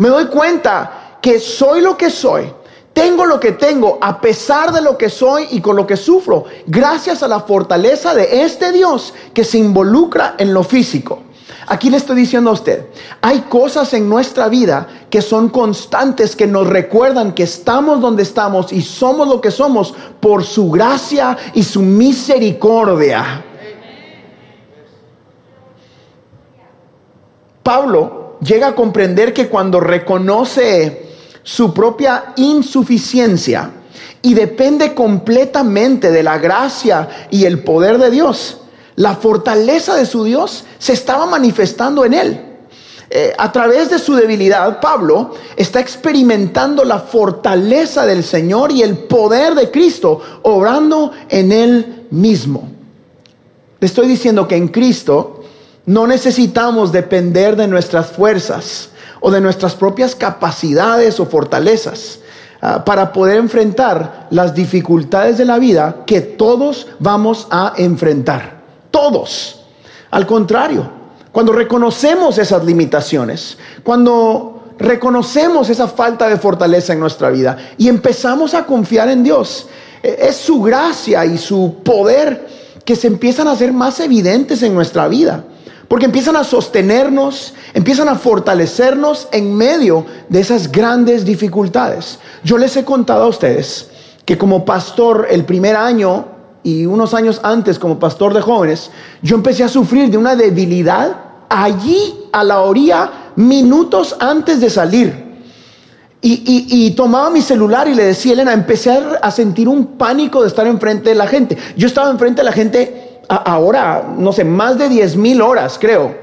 me 0.00 0.08
doy 0.08 0.26
cuenta 0.28 1.18
que 1.20 1.38
soy 1.38 1.82
lo 1.82 1.94
que 1.94 2.08
soy, 2.08 2.50
tengo 2.94 3.26
lo 3.26 3.38
que 3.38 3.52
tengo 3.52 3.98
a 4.00 4.18
pesar 4.18 4.72
de 4.72 4.80
lo 4.80 4.96
que 4.96 5.10
soy 5.10 5.46
y 5.50 5.60
con 5.60 5.76
lo 5.76 5.86
que 5.86 5.98
sufro, 5.98 6.46
gracias 6.66 7.22
a 7.22 7.28
la 7.28 7.40
fortaleza 7.40 8.14
de 8.14 8.42
este 8.42 8.72
Dios 8.72 9.12
que 9.34 9.44
se 9.44 9.58
involucra 9.58 10.36
en 10.38 10.54
lo 10.54 10.62
físico. 10.62 11.18
Aquí 11.66 11.90
le 11.90 11.98
estoy 11.98 12.16
diciendo 12.16 12.48
a 12.48 12.54
usted, 12.54 12.86
hay 13.20 13.40
cosas 13.42 13.92
en 13.92 14.08
nuestra 14.08 14.48
vida 14.48 14.88
que 15.10 15.20
son 15.20 15.50
constantes, 15.50 16.34
que 16.34 16.46
nos 16.46 16.66
recuerdan 16.66 17.34
que 17.34 17.42
estamos 17.42 18.00
donde 18.00 18.22
estamos 18.22 18.72
y 18.72 18.80
somos 18.80 19.28
lo 19.28 19.42
que 19.42 19.50
somos 19.50 19.92
por 20.18 20.44
su 20.44 20.70
gracia 20.70 21.36
y 21.52 21.62
su 21.62 21.82
misericordia. 21.82 23.44
Pablo 27.62 28.19
llega 28.40 28.68
a 28.68 28.74
comprender 28.74 29.32
que 29.32 29.48
cuando 29.48 29.80
reconoce 29.80 31.10
su 31.42 31.72
propia 31.72 32.32
insuficiencia 32.36 33.70
y 34.22 34.34
depende 34.34 34.94
completamente 34.94 36.10
de 36.10 36.22
la 36.22 36.38
gracia 36.38 37.08
y 37.30 37.44
el 37.44 37.62
poder 37.62 37.98
de 37.98 38.10
Dios, 38.10 38.58
la 38.96 39.16
fortaleza 39.16 39.94
de 39.96 40.06
su 40.06 40.24
Dios 40.24 40.64
se 40.78 40.92
estaba 40.92 41.26
manifestando 41.26 42.04
en 42.04 42.14
él. 42.14 42.40
Eh, 43.12 43.34
a 43.36 43.50
través 43.50 43.90
de 43.90 43.98
su 43.98 44.14
debilidad, 44.14 44.80
Pablo 44.80 45.34
está 45.56 45.80
experimentando 45.80 46.84
la 46.84 47.00
fortaleza 47.00 48.06
del 48.06 48.22
Señor 48.22 48.70
y 48.70 48.82
el 48.82 48.96
poder 48.96 49.56
de 49.56 49.70
Cristo 49.70 50.20
obrando 50.42 51.10
en 51.28 51.50
él 51.50 52.06
mismo. 52.10 52.68
Estoy 53.80 54.06
diciendo 54.06 54.46
que 54.46 54.56
en 54.56 54.68
Cristo 54.68 55.39
no 55.86 56.06
necesitamos 56.06 56.92
depender 56.92 57.56
de 57.56 57.66
nuestras 57.66 58.06
fuerzas 58.06 58.90
o 59.20 59.30
de 59.30 59.40
nuestras 59.40 59.74
propias 59.74 60.14
capacidades 60.14 61.20
o 61.20 61.26
fortalezas 61.26 62.20
ah, 62.60 62.84
para 62.84 63.12
poder 63.12 63.36
enfrentar 63.36 64.28
las 64.30 64.54
dificultades 64.54 65.38
de 65.38 65.44
la 65.44 65.58
vida 65.58 66.02
que 66.06 66.20
todos 66.20 66.88
vamos 66.98 67.46
a 67.50 67.74
enfrentar. 67.76 68.60
Todos. 68.90 69.62
Al 70.10 70.26
contrario, 70.26 70.90
cuando 71.32 71.52
reconocemos 71.52 72.38
esas 72.38 72.64
limitaciones, 72.64 73.56
cuando 73.84 74.74
reconocemos 74.78 75.68
esa 75.68 75.86
falta 75.86 76.28
de 76.28 76.38
fortaleza 76.38 76.92
en 76.92 77.00
nuestra 77.00 77.30
vida 77.30 77.56
y 77.78 77.88
empezamos 77.88 78.54
a 78.54 78.64
confiar 78.64 79.08
en 79.08 79.22
Dios, 79.22 79.68
e, 80.02 80.18
es 80.28 80.36
su 80.36 80.60
gracia 80.62 81.24
y 81.24 81.38
su 81.38 81.76
poder 81.84 82.48
que 82.84 82.96
se 82.96 83.06
empiezan 83.06 83.46
a 83.46 83.52
hacer 83.52 83.72
más 83.72 84.00
evidentes 84.00 84.62
en 84.62 84.74
nuestra 84.74 85.06
vida. 85.06 85.44
Porque 85.90 86.06
empiezan 86.06 86.36
a 86.36 86.44
sostenernos, 86.44 87.52
empiezan 87.74 88.08
a 88.08 88.14
fortalecernos 88.14 89.26
en 89.32 89.52
medio 89.56 90.06
de 90.28 90.38
esas 90.38 90.70
grandes 90.70 91.24
dificultades. 91.24 92.20
Yo 92.44 92.58
les 92.58 92.76
he 92.76 92.84
contado 92.84 93.24
a 93.24 93.26
ustedes 93.26 93.90
que 94.24 94.38
como 94.38 94.64
pastor 94.64 95.26
el 95.28 95.44
primer 95.44 95.74
año 95.74 96.26
y 96.62 96.86
unos 96.86 97.12
años 97.12 97.40
antes 97.42 97.76
como 97.76 97.98
pastor 97.98 98.32
de 98.34 98.40
jóvenes, 98.40 98.92
yo 99.20 99.34
empecé 99.34 99.64
a 99.64 99.68
sufrir 99.68 100.12
de 100.12 100.16
una 100.16 100.36
debilidad 100.36 101.16
allí 101.48 102.20
a 102.30 102.44
la 102.44 102.60
orilla 102.60 103.32
minutos 103.34 104.14
antes 104.20 104.60
de 104.60 104.70
salir. 104.70 105.28
Y, 106.22 106.92
tomaba 106.92 107.30
mi 107.30 107.40
celular 107.40 107.88
y 107.88 107.94
le 107.94 108.04
decía, 108.04 108.34
Elena, 108.34 108.52
empecé 108.52 108.96
a 109.20 109.30
sentir 109.32 109.68
un 109.68 109.98
pánico 109.98 110.42
de 110.42 110.46
estar 110.46 110.68
enfrente 110.68 111.08
de 111.08 111.16
la 111.16 111.26
gente. 111.26 111.58
Yo 111.76 111.88
estaba 111.88 112.10
enfrente 112.10 112.42
de 112.42 112.44
la 112.44 112.52
gente 112.52 112.99
ahora, 113.36 114.12
no 114.16 114.32
sé, 114.32 114.44
más 114.44 114.76
de 114.76 114.88
10 114.88 115.16
mil 115.16 115.40
horas, 115.40 115.78
creo, 115.80 116.14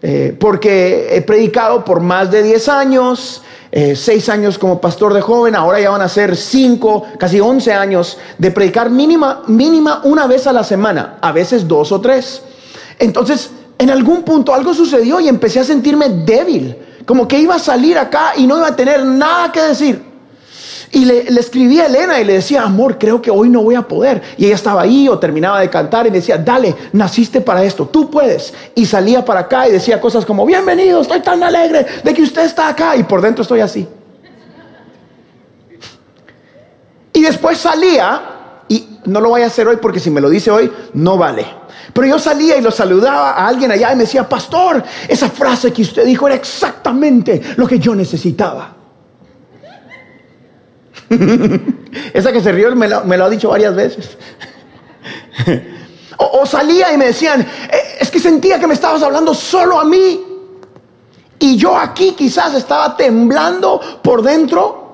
eh, 0.00 0.36
porque 0.38 1.16
he 1.16 1.22
predicado 1.22 1.84
por 1.84 2.00
más 2.00 2.30
de 2.30 2.42
10 2.42 2.68
años, 2.68 3.42
eh, 3.72 3.96
6 3.96 4.28
años 4.28 4.58
como 4.58 4.80
pastor 4.80 5.12
de 5.12 5.20
joven, 5.20 5.56
ahora 5.56 5.80
ya 5.80 5.90
van 5.90 6.02
a 6.02 6.08
ser 6.08 6.36
5, 6.36 7.04
casi 7.18 7.40
11 7.40 7.72
años 7.72 8.18
de 8.38 8.50
predicar 8.52 8.90
mínima, 8.90 9.42
mínima 9.48 10.02
una 10.04 10.28
vez 10.28 10.46
a 10.46 10.52
la 10.52 10.62
semana, 10.62 11.18
a 11.20 11.32
veces 11.32 11.66
dos 11.66 11.90
o 11.90 12.00
tres. 12.00 12.42
Entonces, 12.98 13.50
en 13.78 13.90
algún 13.90 14.22
punto 14.22 14.54
algo 14.54 14.72
sucedió 14.72 15.18
y 15.18 15.28
empecé 15.28 15.60
a 15.60 15.64
sentirme 15.64 16.08
débil, 16.08 16.76
como 17.04 17.26
que 17.26 17.38
iba 17.38 17.56
a 17.56 17.58
salir 17.58 17.98
acá 17.98 18.34
y 18.36 18.46
no 18.46 18.58
iba 18.58 18.68
a 18.68 18.76
tener 18.76 19.04
nada 19.04 19.50
que 19.50 19.62
decir. 19.62 20.15
Y 20.92 21.04
le, 21.04 21.24
le, 21.24 21.40
escribí 21.40 21.80
a 21.80 21.86
Elena 21.86 22.20
y 22.20 22.24
le 22.24 22.34
decía, 22.34 22.62
amor, 22.62 22.98
creo 22.98 23.20
que 23.20 23.30
hoy 23.30 23.48
no 23.48 23.62
voy 23.62 23.74
a 23.74 23.82
poder. 23.82 24.22
Y 24.36 24.46
ella 24.46 24.54
estaba 24.54 24.82
ahí 24.82 25.08
o 25.08 25.18
terminaba 25.18 25.60
de 25.60 25.68
cantar 25.68 26.06
y 26.06 26.10
decía, 26.10 26.38
dale, 26.38 26.74
naciste 26.92 27.40
para 27.40 27.64
esto, 27.64 27.86
tú 27.86 28.10
puedes. 28.10 28.54
Y 28.74 28.86
salía 28.86 29.24
para 29.24 29.40
acá 29.40 29.68
y 29.68 29.72
decía 29.72 30.00
cosas 30.00 30.24
como, 30.24 30.46
bienvenido, 30.46 31.00
estoy 31.00 31.20
tan 31.20 31.42
alegre 31.42 31.86
de 32.02 32.14
que 32.14 32.22
usted 32.22 32.44
está 32.44 32.68
acá. 32.68 32.96
Y 32.96 33.02
por 33.02 33.20
dentro 33.20 33.42
estoy 33.42 33.60
así. 33.60 33.86
Y 37.12 37.22
después 37.22 37.58
salía, 37.58 38.20
y 38.68 38.98
no 39.06 39.20
lo 39.20 39.30
voy 39.30 39.42
a 39.42 39.46
hacer 39.46 39.66
hoy 39.66 39.76
porque 39.80 40.00
si 40.00 40.10
me 40.10 40.20
lo 40.20 40.28
dice 40.28 40.50
hoy, 40.50 40.70
no 40.94 41.16
vale. 41.16 41.46
Pero 41.92 42.06
yo 42.06 42.18
salía 42.18 42.58
y 42.58 42.60
lo 42.60 42.70
saludaba 42.70 43.30
a 43.30 43.48
alguien 43.48 43.70
allá 43.70 43.92
y 43.92 43.96
me 43.96 44.02
decía, 44.02 44.28
pastor, 44.28 44.84
esa 45.08 45.30
frase 45.30 45.72
que 45.72 45.82
usted 45.82 46.04
dijo 46.04 46.26
era 46.26 46.36
exactamente 46.36 47.40
lo 47.56 47.66
que 47.66 47.78
yo 47.78 47.94
necesitaba. 47.94 48.76
Esa 52.12 52.32
que 52.32 52.40
se 52.40 52.52
rió 52.52 52.74
me 52.74 52.88
lo, 52.88 53.24
ha 53.24 53.30
dicho 53.30 53.48
varias 53.50 53.74
veces. 53.74 54.16
o, 56.18 56.40
o, 56.40 56.46
salía 56.46 56.92
y 56.92 56.96
me 56.96 57.06
decían, 57.06 57.40
eh, 57.42 57.98
es 58.00 58.10
que 58.10 58.18
sentía 58.18 58.58
que 58.58 58.66
me 58.66 58.74
estabas 58.74 59.02
hablando 59.02 59.34
solo 59.34 59.78
a 59.78 59.84
mí. 59.84 60.24
Y 61.38 61.56
yo 61.56 61.76
aquí 61.76 62.12
quizás 62.12 62.54
estaba 62.54 62.96
temblando 62.96 63.80
por 64.02 64.22
dentro. 64.22 64.84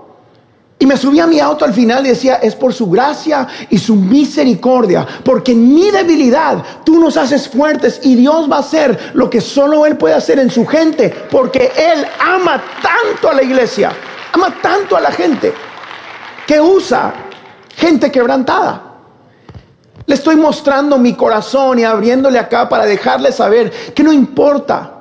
Y 0.79 0.87
me 0.87 0.97
subí 0.97 1.21
a 1.21 1.29
mi 1.29 1.39
auto 1.39 1.65
al 1.65 1.73
final 1.73 2.05
y 2.05 2.09
decía, 2.09 2.41
es 2.43 2.57
por 2.57 2.75
su 2.75 2.91
gracia 2.91 3.47
y 3.71 3.79
su 3.79 3.95
misericordia, 3.95 5.07
porque 5.25 5.53
en 5.53 5.73
mi 5.73 5.93
debilidad 5.93 6.61
tú 6.85 6.99
nos 6.99 7.17
haces 7.17 7.49
fuertes 7.49 8.01
y 8.03 8.17
Dios 8.17 8.51
va 8.51 8.57
a 8.57 8.61
hacer 8.61 9.13
lo 9.15 9.31
que 9.31 9.41
solo 9.41 9.87
Él 9.87 9.97
puede 9.97 10.17
hacer 10.17 10.41
en 10.41 10.51
su 10.51 10.67
gente, 10.67 11.15
porque 11.31 11.71
Él 11.77 12.05
ama 12.19 12.61
tanto 12.83 13.29
a 13.29 13.35
la 13.35 13.45
iglesia, 13.45 13.93
ama 14.33 14.53
tanto 14.61 14.97
a 14.97 15.01
la 15.01 15.13
gente 15.13 15.55
que 16.47 16.61
usa 16.61 17.15
gente 17.77 18.11
quebrantada. 18.11 18.93
Le 20.07 20.15
estoy 20.15 20.37
mostrando 20.37 20.99
mi 20.99 21.15
corazón 21.15 21.79
y 21.79 21.85
abriéndole 21.85 22.39
acá 22.39 22.69
para 22.69 22.85
dejarle 22.85 23.33
saber 23.33 23.71
que 23.95 24.03
no 24.03 24.13
importa, 24.13 25.01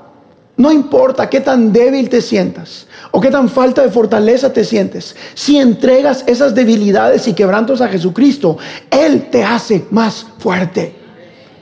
no 0.57 0.71
importa 0.71 1.29
qué 1.29 1.41
tan 1.41 1.73
débil 1.73 2.07
te 2.07 2.21
sientas 2.21 2.87
o 3.09 3.19
qué 3.19 3.31
tan 3.31 3.49
falta 3.49 3.81
de 3.81 3.89
fortaleza 3.89 4.53
te 4.53 4.63
sientes. 4.63 5.15
Si 5.33 5.57
entregas 5.57 6.23
esas 6.27 6.53
debilidades 6.53 7.27
y 7.27 7.33
quebrantos 7.33 7.81
a 7.81 7.87
Jesucristo, 7.87 8.57
Él 8.89 9.29
te 9.31 9.43
hace 9.43 9.85
más 9.89 10.25
fuerte. 10.37 10.95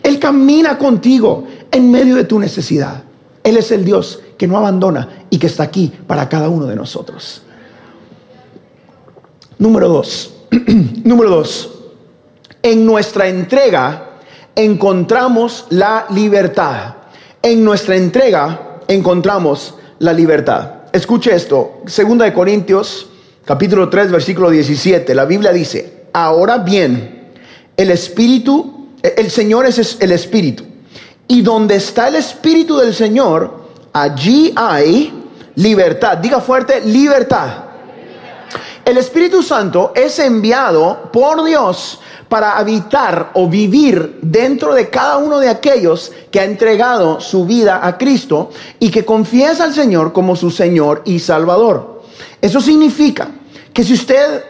Él 0.04 0.20
camina 0.20 0.78
contigo 0.78 1.48
en 1.72 1.90
medio 1.90 2.16
de 2.16 2.26
tu 2.26 2.40
necesidad. 2.40 3.04
Él 3.44 3.58
es 3.58 3.72
el 3.72 3.86
Dios 3.86 4.20
que 4.38 4.48
no 4.48 4.58
abandona 4.58 5.26
y 5.30 5.38
que 5.38 5.48
está 5.48 5.64
aquí 5.64 5.92
para 6.08 6.28
cada 6.28 6.50
uno 6.50 6.66
de 6.66 6.76
nosotros. 6.76 7.44
Número 9.60 9.90
dos, 9.90 10.34
número 11.04 11.30
dos, 11.30 11.70
en 12.64 12.86
nuestra 12.86 13.28
entrega 13.28 14.12
encontramos 14.56 15.66
la 15.72 16.06
libertad. 16.12 16.96
En 17.42 17.66
nuestra 17.66 17.98
entrega 17.98 18.80
encontramos 18.88 19.76
la 20.00 20.14
libertad. 20.14 20.84
Escuche 20.94 21.36
esto, 21.36 21.82
segunda 21.88 22.24
de 22.24 22.32
Corintios, 22.32 23.10
capítulo 23.44 23.90
3, 23.90 24.12
versículo 24.12 24.50
17. 24.50 25.14
La 25.14 25.26
Biblia 25.26 25.52
dice, 25.52 26.06
ahora 26.14 26.60
bien, 26.60 27.32
el 27.76 27.92
Espíritu, 27.92 28.88
el 29.04 29.30
Señor 29.30 29.66
es 29.66 29.98
el 30.00 30.14
Espíritu. 30.14 30.64
Y 31.28 31.42
donde 31.42 31.76
está 31.76 32.08
el 32.08 32.16
Espíritu 32.16 32.78
del 32.78 32.94
Señor, 32.94 33.60
allí 33.92 34.54
hay 34.56 35.14
libertad. 35.56 36.18
Diga 36.18 36.40
fuerte, 36.40 36.80
libertad. 36.80 37.69
El 38.90 38.98
Espíritu 38.98 39.44
Santo 39.44 39.92
es 39.94 40.18
enviado 40.18 41.12
por 41.14 41.44
Dios 41.44 42.00
para 42.28 42.58
habitar 42.58 43.30
o 43.36 43.48
vivir 43.48 44.18
dentro 44.24 44.74
de 44.74 44.90
cada 44.90 45.18
uno 45.18 45.38
de 45.38 45.48
aquellos 45.48 46.12
que 46.32 46.40
ha 46.40 46.44
entregado 46.44 47.22
su 47.22 47.46
vida 47.46 47.86
a 47.86 48.00
Cristo 48.00 48.50
y 48.80 48.90
que 48.90 49.06
confiesa 49.06 49.66
al 49.66 49.76
Señor 49.76 50.12
como 50.12 50.36
su 50.36 50.50
Señor 50.50 51.04
y 51.06 51.20
Salvador. 51.20 52.02
Eso 52.42 52.60
significa 52.60 53.30
que 53.72 53.84
si 53.84 53.94
usted, 53.94 54.44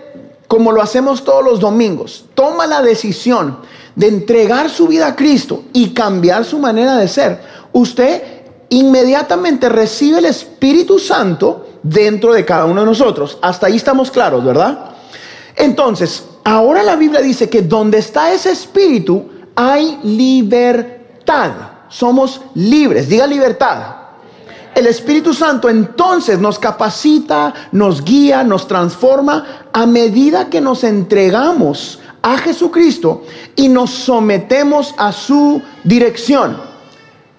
como 0.48 0.72
lo 0.72 0.82
hacemos 0.82 1.26
todos 1.26 1.44
los 1.44 1.60
domingos, 1.60 2.24
toma 2.34 2.66
la 2.66 2.82
decisión 2.82 3.58
de 3.94 4.08
entregar 4.08 4.70
su 4.70 4.88
vida 4.88 5.08
a 5.08 5.16
Cristo 5.18 5.64
y 5.74 5.90
cambiar 5.90 6.46
su 6.46 6.60
manera 6.60 6.96
de 6.96 7.10
ser, 7.10 7.42
usted 7.74 8.24
inmediatamente 8.70 9.68
recibe 9.68 10.20
el 10.20 10.26
Espíritu 10.28 10.98
Santo 10.98 11.66
dentro 11.84 12.34
de 12.34 12.46
cada 12.46 12.66
uno 12.66 12.82
de 12.82 12.88
nosotros. 12.88 13.38
Hasta 13.42 13.68
ahí 13.68 13.76
estamos 13.76 14.12
claros, 14.12 14.44
¿verdad? 14.44 14.92
Entonces, 15.56 16.24
ahora 16.44 16.84
la 16.84 16.96
Biblia 16.96 17.22
dice 17.22 17.50
que 17.50 17.62
donde 17.62 17.98
está 17.98 18.34
ese 18.34 18.52
espíritu 18.52 19.30
hay 19.56 20.00
libertad. 20.04 21.52
Somos 21.90 22.42
libres, 22.56 23.10
diga 23.10 23.28
libertad. 23.28 23.96
El 24.76 24.88
Espíritu 24.88 25.34
Santo 25.34 25.68
entonces 25.68 26.40
nos 26.40 26.60
capacita, 26.60 27.54
nos 27.72 28.04
guía, 28.04 28.44
nos 28.44 28.68
transforma 28.68 29.66
a 29.74 29.86
medida 29.86 30.50
que 30.50 30.62
nos 30.62 30.84
entregamos 30.84 32.00
a 32.22 32.38
Jesucristo 32.38 33.24
y 33.56 33.68
nos 33.68 33.90
sometemos 33.90 34.94
a 34.98 35.12
su 35.12 35.62
dirección. 35.84 36.58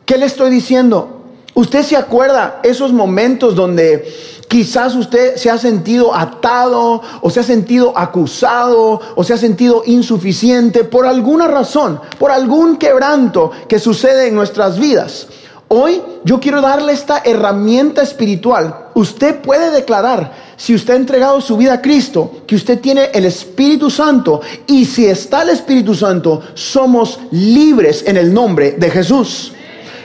¿Qué 0.04 0.18
le 0.18 0.26
estoy 0.26 0.50
diciendo? 0.50 1.19
Usted 1.54 1.82
se 1.82 1.96
acuerda 1.96 2.60
esos 2.62 2.92
momentos 2.92 3.54
donde 3.54 4.12
quizás 4.48 4.94
usted 4.94 5.36
se 5.36 5.50
ha 5.50 5.58
sentido 5.58 6.14
atado 6.14 7.02
o 7.20 7.30
se 7.30 7.40
ha 7.40 7.42
sentido 7.42 7.92
acusado 7.96 9.00
o 9.14 9.24
se 9.24 9.34
ha 9.34 9.36
sentido 9.36 9.82
insuficiente 9.86 10.84
por 10.84 11.06
alguna 11.06 11.48
razón, 11.48 12.00
por 12.18 12.30
algún 12.30 12.76
quebranto 12.76 13.50
que 13.68 13.78
sucede 13.78 14.28
en 14.28 14.34
nuestras 14.34 14.78
vidas. 14.78 15.28
Hoy 15.68 16.02
yo 16.24 16.40
quiero 16.40 16.60
darle 16.60 16.92
esta 16.92 17.22
herramienta 17.24 18.02
espiritual. 18.02 18.88
Usted 18.94 19.36
puede 19.36 19.70
declarar, 19.70 20.32
si 20.56 20.74
usted 20.74 20.94
ha 20.94 20.96
entregado 20.96 21.40
su 21.40 21.56
vida 21.56 21.74
a 21.74 21.80
Cristo, 21.80 22.42
que 22.44 22.56
usted 22.56 22.80
tiene 22.80 23.10
el 23.14 23.24
Espíritu 23.24 23.88
Santo 23.88 24.40
y 24.66 24.84
si 24.84 25.06
está 25.06 25.42
el 25.42 25.50
Espíritu 25.50 25.94
Santo, 25.94 26.42
somos 26.54 27.20
libres 27.30 28.02
en 28.04 28.16
el 28.16 28.34
nombre 28.34 28.72
de 28.72 28.90
Jesús. 28.90 29.52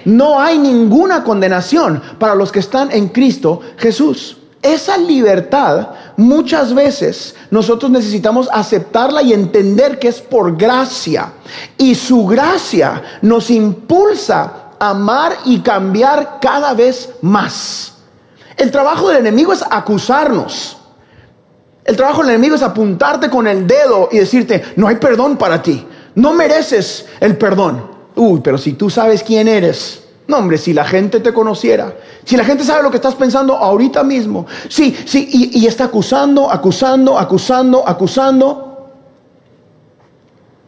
No 0.05 0.39
hay 0.39 0.57
ninguna 0.59 1.23
condenación 1.23 2.01
para 2.19 2.35
los 2.35 2.51
que 2.51 2.59
están 2.59 2.91
en 2.91 3.09
Cristo 3.09 3.61
Jesús. 3.77 4.37
Esa 4.61 4.97
libertad 4.97 5.89
muchas 6.17 6.73
veces 6.73 7.35
nosotros 7.51 7.91
necesitamos 7.91 8.49
aceptarla 8.51 9.21
y 9.21 9.33
entender 9.33 9.99
que 9.99 10.07
es 10.07 10.21
por 10.21 10.57
gracia. 10.57 11.33
Y 11.77 11.93
su 11.93 12.25
gracia 12.25 13.19
nos 13.21 13.51
impulsa 13.51 14.71
a 14.79 14.89
amar 14.89 15.37
y 15.45 15.59
cambiar 15.59 16.39
cada 16.41 16.73
vez 16.73 17.09
más. 17.21 17.93
El 18.57 18.71
trabajo 18.71 19.09
del 19.09 19.17
enemigo 19.17 19.53
es 19.53 19.63
acusarnos. 19.69 20.77
El 21.83 21.95
trabajo 21.95 22.21
del 22.21 22.31
enemigo 22.31 22.55
es 22.55 22.63
apuntarte 22.63 23.29
con 23.29 23.45
el 23.45 23.67
dedo 23.67 24.09
y 24.11 24.17
decirte, 24.17 24.63
no 24.75 24.87
hay 24.87 24.95
perdón 24.95 25.37
para 25.37 25.61
ti. 25.61 25.85
No 26.15 26.33
mereces 26.33 27.05
el 27.19 27.37
perdón. 27.37 27.94
Uy, 28.15 28.39
pero 28.41 28.58
si 28.58 28.73
tú 28.73 28.89
sabes 28.89 29.23
quién 29.23 29.47
eres. 29.47 30.01
No, 30.28 30.38
hombre, 30.38 30.58
si 30.58 30.73
la 30.73 30.86
gente 30.86 31.19
te 31.19 31.34
conociera, 31.34 31.95
si 32.23 32.36
la 32.36 32.43
gente 32.43 32.63
sabe 32.63 32.82
lo 32.82 32.89
que 32.89 32.97
estás 32.97 33.13
pensando 33.13 33.56
ahorita 33.56 34.04
mismo, 34.04 34.47
sí, 34.69 34.95
sí, 35.06 35.30
y, 35.32 35.60
y 35.60 35.67
está 35.67 35.84
acusando, 35.84 36.49
acusando, 36.49 37.19
acusando, 37.19 37.88
acusando, 37.88 38.89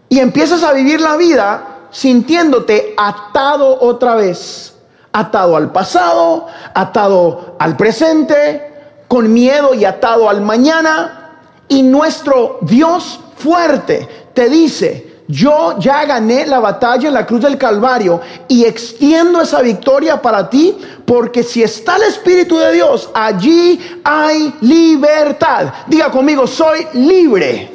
y 0.09 0.19
empiezas 0.19 0.63
a 0.63 0.73
vivir 0.73 1.01
la 1.01 1.17
vida 1.17 1.77
sintiéndote 1.89 2.93
atado 2.97 3.79
otra 3.81 4.13
vez, 4.13 4.75
atado 5.11 5.55
al 5.55 5.71
pasado, 5.71 6.45
atado 6.75 7.55
al 7.57 7.75
presente, 7.75 8.73
con 9.07 9.33
miedo 9.33 9.73
y 9.73 9.85
atado 9.85 10.29
al 10.29 10.41
mañana, 10.41 11.39
y 11.67 11.81
nuestro 11.81 12.59
Dios 12.61 13.19
fuerte 13.37 14.07
te 14.33 14.49
dice, 14.49 15.16
yo 15.27 15.77
ya 15.79 16.05
gané 16.05 16.45
la 16.45 16.59
batalla 16.59 17.09
en 17.09 17.13
la 17.13 17.25
cruz 17.25 17.41
del 17.41 17.57
Calvario 17.57 18.21
y 18.47 18.63
extiendo 18.63 19.41
esa 19.41 19.61
victoria 19.61 20.21
para 20.21 20.49
ti 20.49 20.77
porque 21.05 21.43
si 21.43 21.61
está 21.61 21.97
el 21.97 22.03
Espíritu 22.03 22.57
de 22.57 22.71
Dios, 22.71 23.09
allí 23.13 23.79
hay 24.05 24.53
libertad. 24.61 25.73
Diga 25.87 26.09
conmigo, 26.09 26.47
soy 26.47 26.87
libre. 26.93 27.69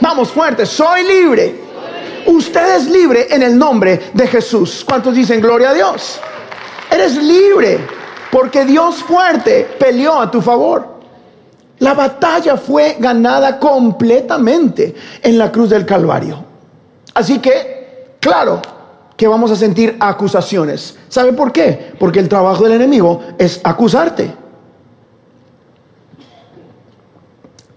Vamos 0.00 0.28
fuerte, 0.28 0.66
soy 0.66 1.02
libre. 1.04 1.60
Usted 2.26 2.76
es 2.76 2.90
libre 2.90 3.28
en 3.30 3.42
el 3.42 3.56
nombre 3.56 4.10
de 4.12 4.26
Jesús. 4.26 4.84
¿Cuántos 4.86 5.14
dicen 5.14 5.40
gloria 5.40 5.70
a 5.70 5.74
Dios? 5.74 6.20
Eres 6.90 7.16
libre 7.16 7.78
porque 8.30 8.66
Dios 8.66 8.96
fuerte 8.96 9.66
peleó 9.78 10.20
a 10.20 10.30
tu 10.30 10.42
favor. 10.42 10.98
La 11.78 11.94
batalla 11.94 12.58
fue 12.58 12.96
ganada 12.98 13.58
completamente 13.58 14.94
en 15.22 15.38
la 15.38 15.50
cruz 15.50 15.70
del 15.70 15.86
Calvario. 15.86 16.47
Así 17.18 17.40
que, 17.40 18.14
claro, 18.20 18.62
que 19.16 19.26
vamos 19.26 19.50
a 19.50 19.56
sentir 19.56 19.96
acusaciones. 19.98 20.96
¿Sabe 21.08 21.32
por 21.32 21.50
qué? 21.50 21.94
Porque 21.98 22.20
el 22.20 22.28
trabajo 22.28 22.62
del 22.62 22.74
enemigo 22.74 23.20
es 23.36 23.60
acusarte. 23.64 24.32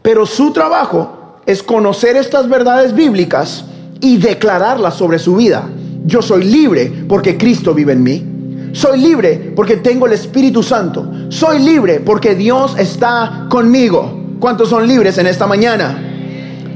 Pero 0.03 0.27
su 0.27 0.53
trabajo 0.53 1.39
es 1.47 1.63
conocer 1.63 2.17
estas 2.17 2.47
verdades 2.47 2.93
bíblicas 2.93 3.65
y 3.99 4.17
declararlas 4.17 4.93
sobre 4.93 5.17
su 5.17 5.37
vida. 5.37 5.67
Yo 6.05 6.21
soy 6.21 6.43
libre 6.43 7.05
porque 7.09 7.35
Cristo 7.35 7.73
vive 7.73 7.93
en 7.93 8.03
mí. 8.03 8.25
Soy 8.73 8.99
libre 8.99 9.53
porque 9.55 9.77
tengo 9.77 10.05
el 10.05 10.13
Espíritu 10.13 10.61
Santo. 10.61 11.11
Soy 11.29 11.57
libre 11.57 11.99
porque 11.99 12.35
Dios 12.35 12.75
está 12.77 13.47
conmigo. 13.49 14.35
¿Cuántos 14.39 14.69
son 14.69 14.87
libres 14.87 15.17
en 15.17 15.25
esta 15.25 15.47
mañana? 15.47 16.10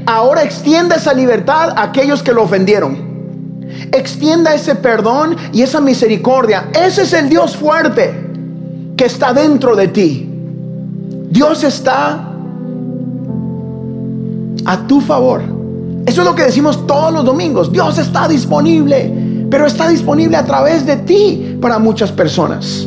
Ahora 0.06 0.44
extienda 0.44 0.96
esa 0.96 1.12
libertad 1.12 1.70
a 1.76 1.82
aquellos 1.82 2.22
que 2.22 2.32
lo 2.32 2.44
ofendieron. 2.44 2.96
Extienda 3.90 4.54
ese 4.54 4.76
perdón 4.76 5.36
y 5.52 5.62
esa 5.62 5.80
misericordia. 5.80 6.68
Ese 6.72 7.02
es 7.02 7.12
el 7.12 7.28
Dios 7.28 7.56
fuerte 7.56 8.14
que 8.96 9.04
está 9.04 9.32
dentro 9.34 9.74
de 9.74 9.88
ti. 9.88 10.30
Dios 11.28 11.64
está 11.64 12.32
a 14.64 14.86
tu 14.86 15.00
favor. 15.00 15.42
Eso 16.06 16.20
es 16.20 16.26
lo 16.26 16.36
que 16.36 16.44
decimos 16.44 16.86
todos 16.86 17.12
los 17.12 17.24
domingos. 17.24 17.72
Dios 17.72 17.98
está 17.98 18.28
disponible, 18.28 19.12
pero 19.50 19.66
está 19.66 19.88
disponible 19.88 20.36
a 20.36 20.44
través 20.44 20.86
de 20.86 20.96
ti 20.98 21.58
para 21.60 21.80
muchas 21.80 22.12
personas. 22.12 22.86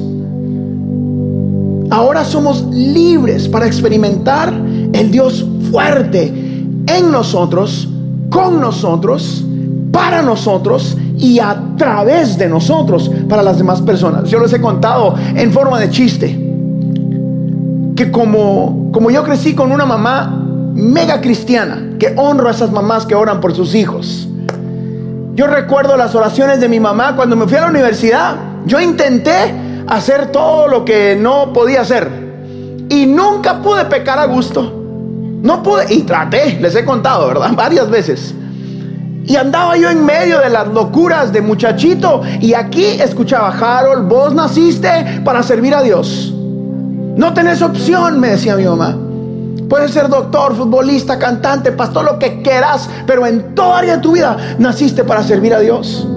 Ahora 1.90 2.24
somos 2.24 2.64
libres 2.72 3.50
para 3.50 3.68
experimentar 3.68 4.54
el 4.94 5.12
Dios 5.12 5.46
fuerte 5.70 6.39
en 6.98 7.12
nosotros, 7.12 7.88
con 8.30 8.60
nosotros, 8.60 9.44
para 9.92 10.22
nosotros 10.22 10.98
y 11.18 11.40
a 11.40 11.58
través 11.78 12.38
de 12.38 12.48
nosotros 12.48 13.12
para 13.28 13.44
las 13.44 13.58
demás 13.58 13.82
personas. 13.82 14.30
Yo 14.30 14.40
les 14.40 14.54
he 14.54 14.62
contado 14.62 15.16
en 15.36 15.52
forma 15.52 15.80
de 15.80 15.90
chiste 15.90 16.50
que 17.96 18.12
como, 18.12 18.92
como 18.94 19.12
yo 19.12 19.24
crecí 19.24 19.54
con 19.54 19.72
una 19.72 19.86
mamá 19.86 20.46
mega 20.74 21.20
cristiana, 21.20 21.98
que 22.00 22.14
honro 22.16 22.48
a 22.48 22.52
esas 22.52 22.72
mamás 22.72 23.06
que 23.06 23.16
oran 23.16 23.42
por 23.42 23.54
sus 23.54 23.76
hijos. 23.76 24.28
Yo 25.36 25.48
recuerdo 25.48 25.98
las 25.98 26.16
oraciones 26.16 26.60
de 26.60 26.70
mi 26.70 26.80
mamá 26.80 27.16
cuando 27.16 27.36
me 27.36 27.46
fui 27.48 27.58
a 27.58 27.62
la 27.62 27.68
universidad. 27.68 28.36
Yo 28.66 28.80
intenté 28.80 29.54
hacer 29.88 30.32
todo 30.32 30.68
lo 30.68 30.86
que 30.86 31.18
no 31.20 31.52
podía 31.54 31.82
hacer. 31.82 32.10
Y 32.90 33.06
nunca 33.06 33.62
pude 33.62 33.86
pecar 33.86 34.20
a 34.20 34.26
gusto. 34.26 34.79
No 35.42 35.64
pude, 35.64 35.94
y 35.94 36.02
traté, 36.04 36.58
les 36.60 36.76
he 36.76 36.84
contado, 36.84 37.28
¿verdad? 37.28 37.52
Varias 37.56 37.90
veces. 37.90 38.34
Y 39.26 39.36
andaba 39.36 39.78
yo 39.78 39.90
en 39.90 40.04
medio 40.04 40.40
de 40.40 40.50
las 40.50 40.68
locuras 40.70 41.32
de 41.32 41.42
muchachito. 41.42 42.22
Y 42.42 42.54
aquí 42.54 42.86
escuchaba, 42.86 43.50
Harold, 43.50 44.08
vos 44.08 44.34
naciste 44.34 45.22
para 45.24 45.44
servir 45.44 45.76
a 45.76 45.84
Dios. 45.84 46.34
No 47.16 47.34
tenés 47.34 47.62
opción, 47.62 48.20
me 48.20 48.30
decía 48.30 48.56
mi 48.56 48.66
mamá. 48.66 48.98
Puedes 49.70 49.92
ser 49.92 50.10
doctor, 50.10 50.56
futbolista, 50.56 51.20
cantante, 51.20 51.72
pastor, 51.72 52.06
lo 52.06 52.18
que 52.18 52.42
quieras, 52.42 52.90
pero 53.06 53.28
en 53.28 53.54
toda 53.54 53.78
área 53.80 53.98
de 53.98 54.02
tu 54.02 54.14
vida 54.14 54.36
naciste 54.58 55.04
para 55.04 55.22
servir 55.22 55.54
a 55.54 55.60
Dios. 55.60 56.08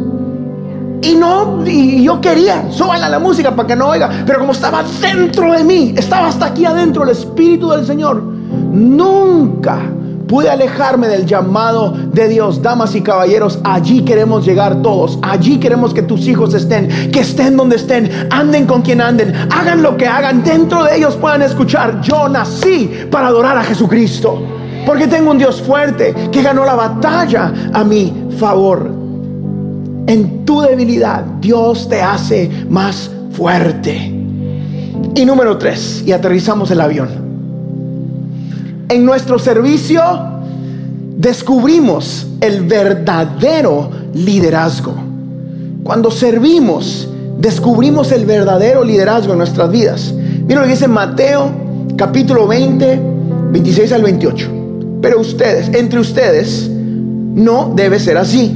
Y 1.02 1.16
no, 1.16 1.62
y 1.66 2.04
yo 2.04 2.20
quería, 2.20 2.64
súbala 2.70 3.08
la 3.08 3.18
música 3.18 3.54
para 3.54 3.66
que 3.66 3.76
no 3.76 3.88
oiga, 3.88 4.08
pero 4.24 4.38
como 4.38 4.52
estaba 4.52 4.84
dentro 5.00 5.52
de 5.52 5.64
mí, 5.64 5.92
estaba 5.96 6.28
hasta 6.28 6.46
aquí 6.46 6.64
adentro 6.64 7.02
el 7.02 7.10
Espíritu 7.10 7.70
del 7.70 7.84
Señor, 7.84 8.22
nunca 8.72 9.80
pude 10.32 10.48
alejarme 10.48 11.08
del 11.08 11.26
llamado 11.26 11.94
de 12.10 12.26
Dios. 12.26 12.62
Damas 12.62 12.94
y 12.94 13.02
caballeros, 13.02 13.58
allí 13.64 14.02
queremos 14.02 14.46
llegar 14.46 14.80
todos. 14.80 15.18
Allí 15.20 15.58
queremos 15.58 15.92
que 15.92 16.00
tus 16.00 16.26
hijos 16.26 16.54
estén, 16.54 16.88
que 17.10 17.20
estén 17.20 17.54
donde 17.54 17.76
estén, 17.76 18.10
anden 18.30 18.64
con 18.64 18.80
quien 18.80 19.02
anden, 19.02 19.34
hagan 19.50 19.82
lo 19.82 19.94
que 19.98 20.06
hagan. 20.06 20.42
Dentro 20.42 20.84
de 20.84 20.96
ellos 20.96 21.16
puedan 21.16 21.42
escuchar, 21.42 22.00
yo 22.00 22.30
nací 22.30 22.90
para 23.10 23.26
adorar 23.26 23.58
a 23.58 23.62
Jesucristo. 23.62 24.42
Porque 24.86 25.06
tengo 25.06 25.32
un 25.32 25.38
Dios 25.38 25.60
fuerte 25.60 26.14
que 26.32 26.42
ganó 26.42 26.64
la 26.64 26.76
batalla 26.76 27.52
a 27.70 27.84
mi 27.84 28.28
favor. 28.38 28.90
En 30.06 30.46
tu 30.46 30.62
debilidad, 30.62 31.24
Dios 31.40 31.90
te 31.90 32.00
hace 32.00 32.50
más 32.70 33.10
fuerte. 33.32 33.96
Y 35.14 35.26
número 35.26 35.58
tres, 35.58 36.02
y 36.06 36.12
aterrizamos 36.12 36.70
el 36.70 36.80
avión 36.80 37.21
en 38.88 39.04
nuestro 39.04 39.38
servicio 39.38 40.02
descubrimos 41.16 42.26
el 42.40 42.64
verdadero 42.64 43.90
liderazgo. 44.14 44.94
Cuando 45.82 46.10
servimos, 46.10 47.08
descubrimos 47.38 48.12
el 48.12 48.24
verdadero 48.26 48.84
liderazgo 48.84 49.32
en 49.32 49.38
nuestras 49.38 49.70
vidas. 49.70 50.12
Miren 50.12 50.58
lo 50.58 50.62
que 50.64 50.70
dice 50.70 50.88
Mateo 50.88 51.50
capítulo 51.96 52.46
20, 52.46 53.00
26 53.52 53.92
al 53.92 54.02
28. 54.02 54.50
Pero 55.00 55.20
ustedes, 55.20 55.74
entre 55.74 56.00
ustedes, 56.00 56.70
no 56.70 57.72
debe 57.74 57.98
ser 57.98 58.16
así. 58.16 58.52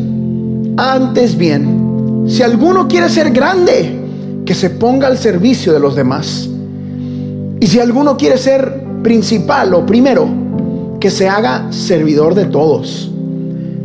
Antes 0.77 1.37
bien, 1.37 2.25
si 2.29 2.43
alguno 2.43 2.87
quiere 2.89 3.09
ser 3.09 3.31
grande, 3.31 4.07
que 4.45 4.55
se 4.55 4.71
ponga 4.71 5.09
al 5.09 5.19
servicio 5.19 5.73
de 5.73 5.81
los 5.81 5.97
demás. 5.97 6.49
Y 7.61 7.67
si 7.67 7.81
alguno 7.81 8.17
quiere 8.17 8.39
ser 8.39 8.86
principal 9.03 9.75
o 9.75 9.85
primero, 9.85 10.29
que 11.01 11.11
se 11.11 11.29
haga 11.29 11.71
servidor 11.71 12.35
de 12.35 12.47
todos. 12.47 13.11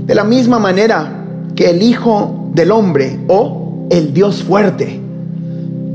De 0.06 0.16
la 0.16 0.24
misma 0.24 0.60
manera 0.60 1.26
que 1.56 1.70
el 1.70 1.82
Hijo 1.82 2.50
del 2.54 2.72
Hombre 2.72 3.20
o 3.28 3.88
el 3.90 4.14
Dios 4.14 4.44
fuerte 4.44 5.00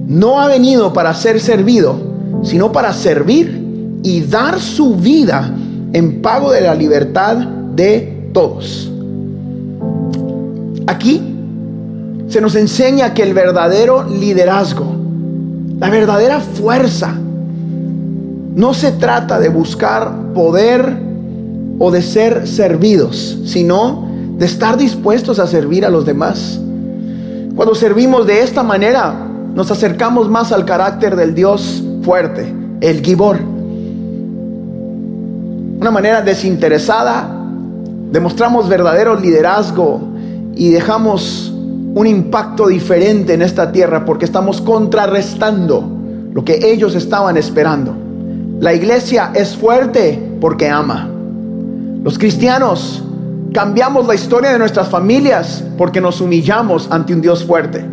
no 0.07 0.40
ha 0.40 0.46
venido 0.46 0.92
para 0.92 1.12
ser 1.14 1.40
servido, 1.40 1.96
sino 2.42 2.70
para 2.70 2.92
servir 2.92 3.98
y 4.02 4.20
dar 4.20 4.61
su 4.61 4.94
vida 4.96 5.52
en 5.92 6.22
pago 6.22 6.52
de 6.52 6.61
la 6.61 6.74
libertad 6.74 7.37
de 7.37 8.31
todos. 8.33 8.92
Aquí 10.87 11.35
se 12.29 12.40
nos 12.40 12.55
enseña 12.55 13.14
que 13.14 13.22
el 13.22 13.35
verdadero 13.35 14.05
liderazgo, 14.09 14.87
la 15.79 15.90
verdadera 15.90 16.40
fuerza, 16.40 17.18
no 18.57 18.73
se 18.73 18.90
trata 18.92 19.38
de 19.38 19.51
buscar 19.51 20.33
poder 20.33 20.99
o 21.79 21.90
de 21.90 22.01
ser 22.01 22.49
servidos, 22.49 23.38
sino 23.45 24.09
de 24.38 24.47
estar 24.47 24.79
dispuestos 24.79 25.38
a 25.38 25.47
servir 25.47 25.85
a 25.85 25.90
los 25.90 26.07
demás. 26.07 26.59
Cuando 27.55 27.75
servimos 27.75 28.27
de 28.27 28.42
esta 28.42 28.62
manera, 28.62 29.12
nos 29.55 29.71
acercamos 29.71 30.31
más 30.31 30.53
al 30.53 30.64
carácter 30.64 31.16
del 31.16 31.35
Dios 31.35 31.85
fuerte, 32.03 32.51
el 32.81 33.03
Gibor. 33.05 33.40
Una 35.79 35.90
manera 35.90 36.23
desinteresada, 36.23 37.29
demostramos 38.11 38.71
verdadero 38.71 39.21
liderazgo 39.21 40.01
y 40.55 40.71
dejamos 40.71 41.53
un 41.95 42.07
impacto 42.07 42.69
diferente 42.69 43.35
en 43.35 43.42
esta 43.42 43.71
tierra 43.71 44.07
porque 44.07 44.25
estamos 44.25 44.62
contrarrestando 44.62 45.87
lo 46.33 46.42
que 46.42 46.59
ellos 46.73 46.95
estaban 46.95 47.37
esperando. 47.37 48.06
La 48.61 48.73
iglesia 48.73 49.33
es 49.35 49.55
fuerte 49.55 50.19
porque 50.40 50.69
ama. 50.71 51.11
Los 52.03 52.19
cristianos 52.19 53.03
cambiamos 53.53 54.07
la 54.07 54.14
historia 54.14 54.51
de 54.51 54.59
nuestras 54.59 54.88
familias 54.88 55.62
porque 55.77 56.01
nos 56.01 56.23
humillamos 56.23 56.88
ante 56.90 57.12
un 57.12 57.21
Dios 57.21 57.45
fuerte. 57.45 57.85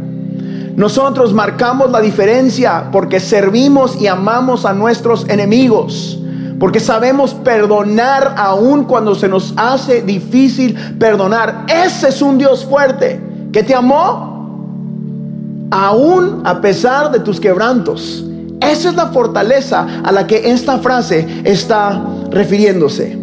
Nosotros 0.76 1.34
marcamos 1.34 1.92
la 1.92 2.00
diferencia 2.00 2.90
porque 2.92 3.20
servimos 3.20 4.02
y 4.02 4.08
amamos 4.08 4.66
a 4.66 4.74
nuestros 4.74 5.28
enemigos. 5.28 6.18
Porque 6.60 6.80
sabemos 6.80 7.34
perdonar 7.34 8.36
aún 8.38 8.86
cuando 8.86 9.16
se 9.16 9.28
nos 9.28 9.54
hace 9.58 10.02
difícil 10.02 10.76
perdonar. 10.98 11.66
Ese 11.68 12.08
es 12.08 12.22
un 12.22 12.38
Dios 12.38 12.64
fuerte 12.64 13.20
que 13.52 13.64
te 13.64 13.76
amó 13.76 15.68
aún 15.72 16.42
a 16.46 16.62
pesar 16.62 17.12
de 17.12 17.20
tus 17.20 17.40
quebrantos. 17.40 18.26
Esa 18.70 18.90
es 18.90 18.96
la 18.96 19.08
fortaleza 19.08 20.02
a 20.04 20.12
la 20.12 20.26
que 20.26 20.52
esta 20.52 20.80
frase 20.80 21.26
está 21.44 22.06
refiriéndose. 22.32 23.18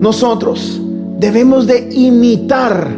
Nosotros 0.00 0.80
debemos 1.18 1.66
de 1.66 1.88
imitar 1.92 2.88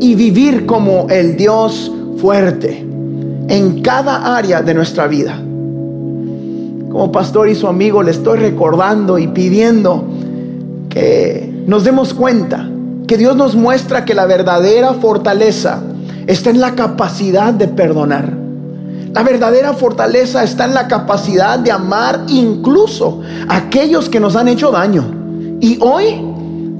y 0.00 0.14
vivir 0.14 0.66
como 0.66 1.08
el 1.10 1.36
Dios 1.36 1.90
fuerte 2.18 2.86
en 3.48 3.82
cada 3.82 4.36
área 4.36 4.62
de 4.62 4.74
nuestra 4.74 5.06
vida. 5.06 5.36
Como 6.90 7.10
pastor 7.10 7.48
y 7.48 7.54
su 7.54 7.66
amigo 7.66 8.02
le 8.02 8.12
estoy 8.12 8.38
recordando 8.38 9.18
y 9.18 9.26
pidiendo 9.28 10.04
que 10.88 11.52
nos 11.66 11.84
demos 11.84 12.14
cuenta 12.14 12.70
que 13.06 13.16
Dios 13.16 13.36
nos 13.36 13.54
muestra 13.54 14.04
que 14.04 14.14
la 14.14 14.26
verdadera 14.26 14.94
fortaleza 14.94 15.82
está 16.26 16.50
en 16.50 16.60
la 16.60 16.74
capacidad 16.74 17.52
de 17.52 17.68
perdonar. 17.68 18.45
La 19.16 19.22
verdadera 19.22 19.72
fortaleza 19.72 20.44
está 20.44 20.66
en 20.66 20.74
la 20.74 20.86
capacidad 20.88 21.58
de 21.58 21.72
amar 21.72 22.24
incluso 22.28 23.22
a 23.48 23.56
aquellos 23.56 24.10
que 24.10 24.20
nos 24.20 24.36
han 24.36 24.46
hecho 24.46 24.70
daño. 24.70 25.06
Y 25.58 25.78
hoy 25.80 26.20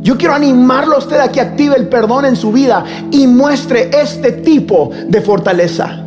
yo 0.03 0.19
quiero 0.19 0.35
animarlo 0.35 0.97
a 0.97 0.99
usted 0.99 1.19
a 1.19 1.33
que 1.33 1.41
active 1.41 1.75
el 1.77 1.89
perdón 1.89 2.27
en 2.27 2.37
su 2.37 2.53
vida 2.53 2.85
y 3.11 3.27
muestre 3.27 3.89
este 3.91 4.33
tipo 4.33 4.91
de 5.09 5.23
fortaleza. 5.23 5.99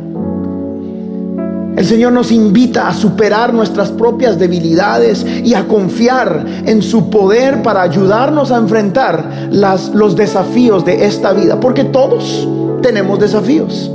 El 1.76 1.84
Señor 1.84 2.12
nos 2.12 2.30
invita 2.30 2.86
a 2.86 2.94
superar 2.94 3.52
nuestras 3.52 3.90
propias 3.90 4.38
debilidades 4.38 5.26
y 5.26 5.54
a 5.54 5.66
confiar 5.66 6.46
en 6.64 6.80
su 6.80 7.10
poder 7.10 7.60
para 7.60 7.82
ayudarnos 7.82 8.52
a 8.52 8.58
enfrentar 8.58 9.48
los 9.50 10.14
desafíos 10.14 10.84
de 10.84 11.06
esta 11.06 11.32
vida, 11.32 11.58
porque 11.58 11.82
todos 11.82 12.46
tenemos 12.82 13.18
desafíos. 13.18 13.90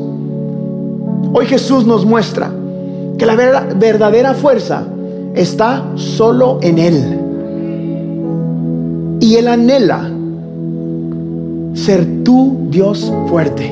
Hoy 1.38 1.48
Jesús 1.48 1.86
nos 1.86 2.06
muestra 2.06 2.50
que 3.17 3.26
la 3.26 3.36
verdadera 3.36 4.34
fuerza 4.36 4.84
está 5.34 5.84
solo 5.95 6.60
en 6.62 6.80
Él. 6.80 7.19
Y 9.19 9.36
Él 9.36 9.50
anhela 9.50 10.10
ser 11.74 12.24
tu 12.24 12.69
Dios 12.69 13.12
fuerte. 13.28 13.69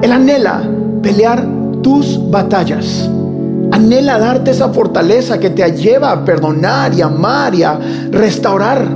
Él 0.00 0.12
anhela 0.12 0.62
pelear 1.02 1.46
tus 1.82 2.18
batallas. 2.30 3.06
Anhela 3.70 4.18
darte 4.18 4.52
esa 4.52 4.70
fortaleza 4.70 5.38
que 5.38 5.50
te 5.50 5.70
lleva 5.72 6.10
a 6.10 6.24
perdonar 6.24 6.94
y 6.94 7.02
amar 7.02 7.54
y 7.54 7.64
a 7.64 7.78
restaurar. 8.10 8.88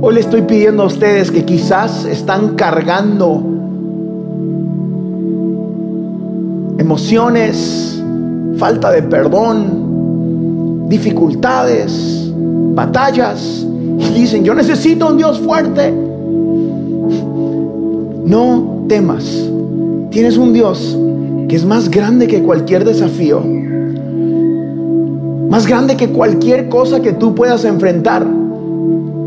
Hoy 0.00 0.14
le 0.14 0.20
estoy 0.20 0.42
pidiendo 0.42 0.84
a 0.84 0.86
ustedes 0.86 1.32
que 1.32 1.44
quizás 1.44 2.04
están 2.04 2.54
cargando 2.54 3.57
emociones, 6.78 8.02
falta 8.56 8.90
de 8.90 9.02
perdón, 9.02 10.88
dificultades, 10.88 12.32
batallas. 12.74 13.66
Y 13.98 14.20
dicen, 14.20 14.44
yo 14.44 14.54
necesito 14.54 15.08
un 15.08 15.16
Dios 15.18 15.40
fuerte. 15.40 15.92
No 18.24 18.84
temas. 18.88 19.24
Tienes 20.10 20.36
un 20.38 20.52
Dios 20.52 20.96
que 21.48 21.56
es 21.56 21.64
más 21.64 21.90
grande 21.90 22.26
que 22.26 22.42
cualquier 22.42 22.84
desafío. 22.84 23.42
Más 25.50 25.66
grande 25.66 25.96
que 25.96 26.10
cualquier 26.10 26.68
cosa 26.68 27.00
que 27.00 27.12
tú 27.12 27.34
puedas 27.34 27.64
enfrentar. 27.64 28.26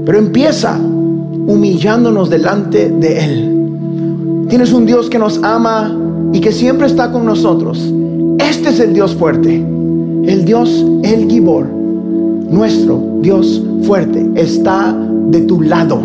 Pero 0.06 0.18
empieza 0.18 0.78
humillándonos 0.78 2.30
delante 2.30 2.90
de 2.90 3.20
Él. 3.20 4.46
Tienes 4.48 4.72
un 4.72 4.86
Dios 4.86 5.10
que 5.10 5.18
nos 5.18 5.42
ama 5.44 5.98
y 6.34 6.40
que 6.40 6.52
siempre 6.52 6.88
está 6.88 7.12
con 7.12 7.26
nosotros. 7.26 7.94
Este 8.40 8.70
es 8.70 8.80
el 8.80 8.94
Dios 8.94 9.16
fuerte. 9.16 9.56
El 9.56 10.46
Dios, 10.46 10.86
el 11.04 11.30
Gibor. 11.30 11.66
Nuestro 11.66 13.02
Dios 13.22 13.62
fuerte 13.84 14.30
está 14.36 14.96
de 15.30 15.42
tu 15.42 15.62
lado. 15.62 16.00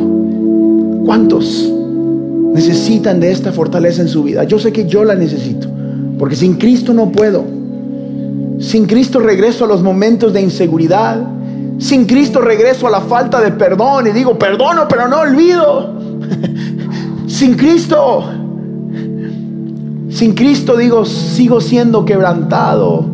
¿Cuántos 1.05 1.73
necesitan 2.53 3.21
de 3.21 3.31
esta 3.31 3.53
fortaleza 3.53 4.03
en 4.03 4.09
su 4.09 4.23
vida? 4.23 4.45
Yo 4.45 4.59
sé 4.59 4.73
que 4.73 4.87
yo 4.87 5.05
la 5.05 5.15
necesito. 5.15 5.69
Porque 6.19 6.37
sin 6.37 6.55
Cristo 6.55 6.93
no 6.95 7.13
puedo. 7.13 7.45
Sin 8.59 8.87
Cristo 8.87 9.21
regreso 9.21 9.65
a 9.65 9.69
los 9.69 9.83
momentos 9.83 10.33
de 10.33 10.41
inseguridad. 10.41 11.21
Sin 11.79 12.07
Cristo 12.07 12.41
regreso 12.41 12.87
a 12.87 12.91
la 12.91 13.01
falta 13.03 13.41
de 13.41 13.53
perdón 13.53 14.07
y 14.07 14.11
digo, 14.11 14.39
perdono, 14.39 14.89
pero 14.89 15.09
no 15.09 15.21
olvido. 15.21 15.95
sin 17.27 17.55
Cristo 17.55 18.25
sin 20.17 20.33
Cristo 20.33 20.79
digo, 20.79 21.05
sigo 21.05 21.61
siendo 21.61 22.07
quebrantado 22.07 23.05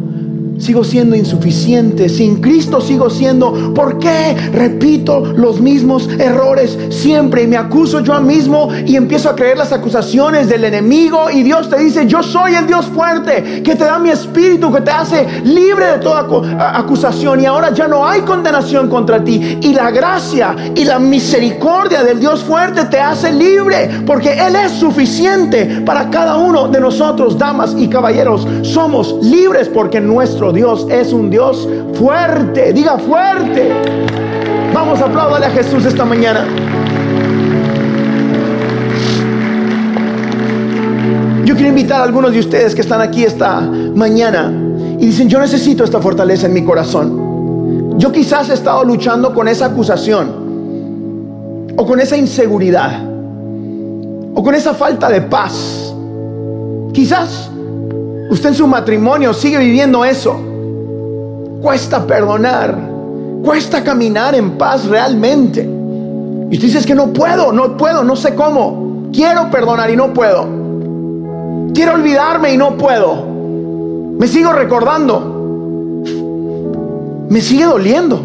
sigo 0.63 0.85
siendo 0.85 1.17
insuficiente. 1.17 2.09
Sin 2.09 2.41
Cristo 2.41 2.81
sigo 2.81 3.11
siendo, 3.11 3.75
¿por 3.75 3.99
qué 3.99 4.37
repito 4.53 5.33
los 5.37 5.61
mismos 5.61 6.09
errores 6.19 6.79
siempre? 6.91 7.43
Y 7.43 7.47
me 7.49 7.57
acuso 7.57 8.01
yo 8.01 8.21
mismo 8.21 8.69
y 8.87 8.95
empiezo 8.95 9.29
a 9.29 9.35
creer 9.35 9.59
las 9.59 9.73
acusaciones 9.73 10.49
del 10.49 10.65
enemigo. 10.65 11.31
Y 11.31 11.43
Dios 11.43 11.69
te 11.69 11.79
dice, 11.79 12.07
yo 12.07 12.23
soy 12.23 12.55
el 12.55 12.67
Dios 12.69 12.87
fuerte, 12.87 13.63
que 13.65 13.75
te 13.75 13.85
da 13.85 13.99
mi 13.99 14.11
espíritu, 14.11 14.73
que 14.73 14.83
te 14.83 14.91
hace 14.93 15.27
libre 15.43 15.87
de 15.87 15.99
toda 15.99 16.27
acusación. 16.79 17.41
Y 17.41 17.47
ahora 17.47 17.75
ya 17.75 17.89
no 17.89 18.07
hay 18.07 18.21
condenación 18.21 18.89
contra 18.89 19.23
ti. 19.25 19.59
Y 19.61 19.75
la 19.75 19.91
gracia 19.91 20.55
y 20.77 20.85
la 20.85 21.01
misericordia 21.01 22.05
del 22.05 22.21
Dios 22.21 22.45
fuerte 22.45 22.85
te 22.85 23.01
hace 23.01 23.33
libre, 23.33 23.91
porque 24.07 24.33
Él 24.33 24.55
es 24.55 24.73
suficiente 24.73 25.83
para 25.85 26.09
cada 26.09 26.37
uno 26.37 26.69
de 26.69 26.81
nosotros, 26.81 27.37
damas 27.37 27.75
y 27.77 27.89
caballeros. 27.89 28.47
Somos 28.63 29.17
libres 29.23 29.69
porque 29.69 30.01
nuestro 30.01 30.52
Dios 30.53 30.87
es 30.91 31.13
un 31.13 31.31
Dios 31.31 31.69
fuerte. 31.95 32.73
Diga 32.73 32.99
fuerte. 32.99 33.71
Vamos 34.73 35.01
a 35.01 35.07
aplaudirle 35.07 35.47
a 35.47 35.51
Jesús 35.51 35.85
esta 35.85 36.05
mañana. 36.05 36.47
Yo 41.45 41.55
quiero 41.55 41.69
invitar 41.69 42.01
a 42.01 42.05
algunos 42.05 42.33
de 42.33 42.41
ustedes 42.41 42.75
que 42.75 42.81
están 42.81 43.01
aquí 43.01 43.25
esta 43.25 43.61
mañana 43.61 44.53
y 44.99 45.07
dicen, 45.07 45.29
yo 45.29 45.41
necesito 45.41 45.85
esta 45.85 46.01
fortaleza 46.01 46.47
en 46.47 46.55
mi 46.55 46.65
corazón. 46.65 47.99
Yo 47.99 48.11
quizás 48.13 48.49
he 48.49 48.55
estado 48.55 48.85
luchando 48.85 49.35
con 49.35 49.49
esa 49.49 49.67
acusación 49.67 51.73
o 51.77 51.87
con 51.87 52.01
esa 52.01 52.17
inseguridad 52.17 53.03
o 54.35 54.43
con 54.43 54.55
esa 54.55 54.75
falta 54.75 55.09
de 55.09 55.23
paz. 55.23 55.95
Quizás 56.93 57.51
Usted 58.33 58.49
en 58.49 58.55
su 58.55 58.67
matrimonio 58.67 59.35
sigue 59.35 59.59
viviendo 59.59 60.07
eso. 60.07 60.35
Cuesta 61.61 62.07
perdonar. 62.07 62.75
Cuesta 63.45 63.85
caminar 63.85 64.35
en 64.35 64.53
paz 64.53 64.87
realmente. 64.87 65.61
Y 65.61 66.55
usted 66.55 66.69
dice 66.69 66.79
es 66.79 66.87
que 66.87 66.95
no 66.95 67.13
puedo, 67.13 67.53
no 67.53 67.77
puedo, 67.77 68.03
no 68.03 68.17
sé 68.17 68.35
cómo. 68.35 69.11
Quiero 69.13 69.51
perdonar 69.51 69.91
y 69.91 69.97
no 69.97 70.15
puedo. 70.15 70.47
Quiero 71.75 71.93
olvidarme 71.93 72.55
y 72.55 72.57
no 72.57 72.79
puedo. 72.79 73.23
Me 74.19 74.27
sigo 74.27 74.51
recordando. 74.55 75.21
Me 77.29 77.43
sigue 77.43 77.67
doliendo. 77.67 78.19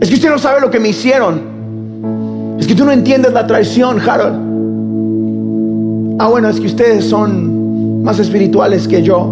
Es 0.00 0.08
que 0.08 0.14
usted 0.14 0.30
no 0.30 0.38
sabe 0.38 0.60
lo 0.60 0.70
que 0.70 0.78
me 0.78 0.90
hicieron. 0.90 2.56
Es 2.60 2.68
que 2.68 2.76
tú 2.76 2.84
no 2.84 2.92
entiendes 2.92 3.32
la 3.32 3.44
traición, 3.48 3.98
Harold. 3.98 4.54
Ah, 6.20 6.28
bueno, 6.28 6.48
es 6.48 6.60
que 6.60 6.66
ustedes 6.66 7.04
son 7.06 7.53
más 8.04 8.20
espirituales 8.20 8.86
que 8.86 9.02
yo. 9.02 9.24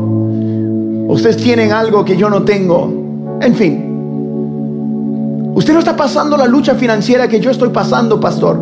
Ustedes 1.09 1.37
tienen 1.37 1.71
algo 1.71 2.05
que 2.05 2.17
yo 2.17 2.29
no 2.29 2.43
tengo. 2.43 2.93
En 3.41 3.55
fin. 3.55 5.53
Usted 5.55 5.75
no 5.75 5.79
está 5.79 5.95
pasando 5.95 6.37
la 6.37 6.47
lucha 6.47 6.75
financiera 6.75 7.29
que 7.29 7.39
yo 7.39 7.51
estoy 7.51 7.69
pasando, 7.69 8.19
pastor. 8.19 8.59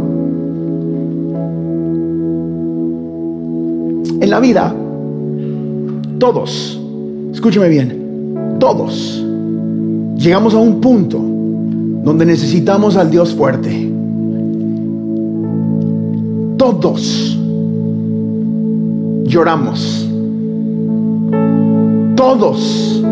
En 4.21 4.29
la 4.29 4.41
vida, 4.41 4.75
todos, 6.19 6.79
escúcheme 7.33 7.69
bien, 7.69 8.59
todos 8.59 9.25
llegamos 10.21 10.53
a 10.55 10.59
un 10.59 10.81
punto 10.81 11.19
donde 11.19 12.27
necesitamos 12.27 12.97
al 12.97 13.11
Dios 13.11 13.35
fuerte. 13.35 13.91
Todos 16.59 17.40
lloramos. 19.25 20.09
Todos 22.17 23.03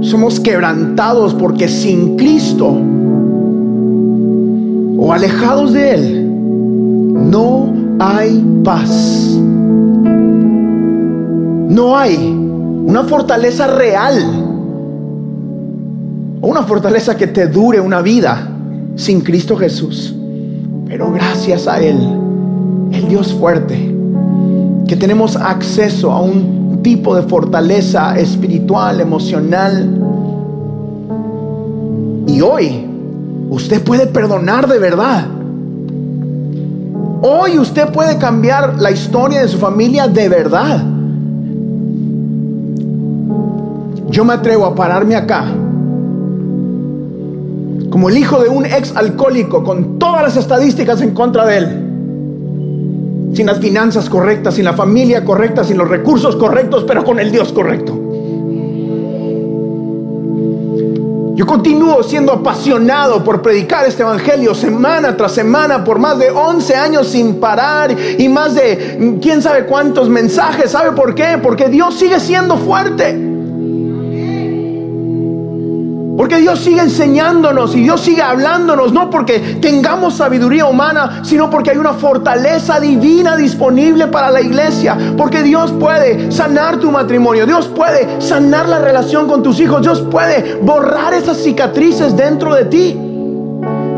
somos 0.00 0.40
quebrantados 0.40 1.34
porque 1.34 1.68
sin 1.68 2.16
Cristo 2.16 2.76
o 4.98 5.12
alejados 5.12 5.72
de 5.72 5.94
Él 5.94 6.30
no 7.30 7.72
hay 7.98 8.44
paz. 8.64 9.38
No 11.68 11.96
hay 11.96 12.16
una 12.86 13.04
fortaleza 13.04 13.66
real 13.68 14.18
o 16.40 16.48
una 16.48 16.62
fortaleza 16.64 17.16
que 17.16 17.28
te 17.28 17.46
dure 17.46 17.80
una 17.80 18.02
vida 18.02 18.48
sin 18.96 19.20
Cristo 19.20 19.56
Jesús. 19.56 20.14
Pero 20.86 21.12
gracias 21.12 21.68
a 21.68 21.80
Él, 21.80 21.98
el 22.92 23.08
Dios 23.08 23.32
fuerte, 23.32 23.89
que 24.90 24.96
tenemos 24.96 25.36
acceso 25.36 26.10
a 26.10 26.20
un 26.20 26.80
tipo 26.82 27.14
de 27.14 27.22
fortaleza 27.22 28.18
espiritual, 28.18 29.00
emocional. 29.00 29.88
Y 32.26 32.40
hoy 32.40 32.88
usted 33.50 33.84
puede 33.84 34.08
perdonar 34.08 34.66
de 34.66 34.80
verdad. 34.80 35.28
Hoy 37.22 37.56
usted 37.60 37.86
puede 37.92 38.18
cambiar 38.18 38.80
la 38.80 38.90
historia 38.90 39.42
de 39.42 39.46
su 39.46 39.58
familia 39.58 40.08
de 40.08 40.28
verdad. 40.28 40.82
Yo 44.08 44.24
me 44.24 44.32
atrevo 44.32 44.66
a 44.66 44.74
pararme 44.74 45.14
acá 45.14 45.44
como 47.90 48.08
el 48.08 48.18
hijo 48.18 48.42
de 48.42 48.48
un 48.48 48.66
ex 48.66 48.96
alcohólico 48.96 49.62
con 49.62 50.00
todas 50.00 50.22
las 50.22 50.36
estadísticas 50.36 51.00
en 51.00 51.12
contra 51.12 51.46
de 51.46 51.58
él 51.58 51.89
sin 53.32 53.46
las 53.46 53.58
finanzas 53.58 54.08
correctas, 54.08 54.54
sin 54.54 54.64
la 54.64 54.72
familia 54.72 55.24
correcta, 55.24 55.64
sin 55.64 55.78
los 55.78 55.88
recursos 55.88 56.36
correctos, 56.36 56.84
pero 56.86 57.04
con 57.04 57.18
el 57.20 57.30
Dios 57.30 57.52
correcto. 57.52 57.98
Yo 61.40 61.46
continúo 61.46 62.02
siendo 62.02 62.32
apasionado 62.32 63.24
por 63.24 63.40
predicar 63.40 63.86
este 63.86 64.02
evangelio 64.02 64.54
semana 64.54 65.16
tras 65.16 65.32
semana 65.32 65.82
por 65.82 65.98
más 65.98 66.18
de 66.18 66.30
11 66.30 66.74
años 66.76 67.08
sin 67.08 67.40
parar 67.40 67.96
y 68.18 68.28
más 68.28 68.54
de 68.54 69.18
quién 69.22 69.40
sabe 69.40 69.64
cuántos 69.64 70.10
mensajes. 70.10 70.72
¿Sabe 70.72 70.92
por 70.92 71.14
qué? 71.14 71.38
Porque 71.42 71.70
Dios 71.70 71.98
sigue 71.98 72.20
siendo 72.20 72.58
fuerte. 72.58 73.29
Porque 76.20 76.36
Dios 76.36 76.58
sigue 76.60 76.82
enseñándonos 76.82 77.74
y 77.74 77.80
Dios 77.80 78.02
sigue 78.02 78.20
hablándonos, 78.20 78.92
no 78.92 79.08
porque 79.08 79.38
tengamos 79.58 80.16
sabiduría 80.18 80.66
humana, 80.66 81.22
sino 81.24 81.48
porque 81.48 81.70
hay 81.70 81.78
una 81.78 81.94
fortaleza 81.94 82.78
divina 82.78 83.38
disponible 83.38 84.06
para 84.08 84.30
la 84.30 84.42
iglesia. 84.42 84.98
Porque 85.16 85.42
Dios 85.42 85.72
puede 85.72 86.30
sanar 86.30 86.76
tu 86.76 86.90
matrimonio, 86.90 87.46
Dios 87.46 87.68
puede 87.68 88.20
sanar 88.20 88.68
la 88.68 88.80
relación 88.80 89.26
con 89.26 89.42
tus 89.42 89.60
hijos, 89.60 89.80
Dios 89.80 90.02
puede 90.10 90.56
borrar 90.60 91.14
esas 91.14 91.38
cicatrices 91.38 92.14
dentro 92.14 92.54
de 92.54 92.66
ti. 92.66 93.00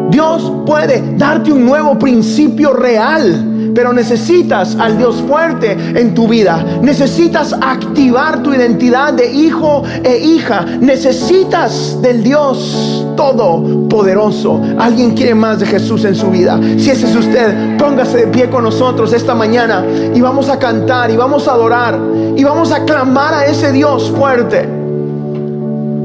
Dios 0.09 0.53
puede 0.65 1.17
darte 1.17 1.51
un 1.51 1.67
nuevo 1.67 1.99
principio 1.99 2.73
real 2.73 3.52
pero 3.75 3.93
necesitas 3.93 4.77
al 4.77 4.99
Dios 4.99 5.23
fuerte 5.27 5.73
en 5.73 6.15
tu 6.15 6.29
vida. 6.29 6.65
Necesitas 6.83 7.53
activar 7.53 8.43
tu 8.43 8.53
identidad 8.53 9.13
de 9.15 9.31
hijo 9.33 9.83
e 10.03 10.19
hija. 10.19 10.65
Necesitas 10.81 12.01
del 12.03 12.23
Dios 12.23 13.07
todopoderoso. 13.17 14.61
Alguien 14.79 15.13
quiere 15.13 15.35
más 15.35 15.61
de 15.61 15.67
Jesús 15.67 16.05
en 16.05 16.15
su 16.15 16.31
vida. 16.31 16.59
Si 16.79 16.91
ese 16.91 17.07
es 17.07 17.17
usted, 17.17 17.77
póngase 17.79 18.19
de 18.19 18.27
pie 18.29 18.49
con 18.51 18.65
nosotros 18.65 19.13
esta 19.13 19.35
mañana 19.35 19.85
y 20.15 20.21
vamos 20.21 20.49
a 20.49 20.59
cantar 20.59 21.11
y 21.11 21.17
vamos 21.17 21.49
a 21.49 21.53
adorar 21.53 21.99
y 22.37 22.45
vamos 22.45 22.73
a 22.73 22.85
clamar 22.85 23.35
a 23.35 23.47
ese 23.47 23.73
Dios 23.73 24.11
fuerte. 24.11 24.69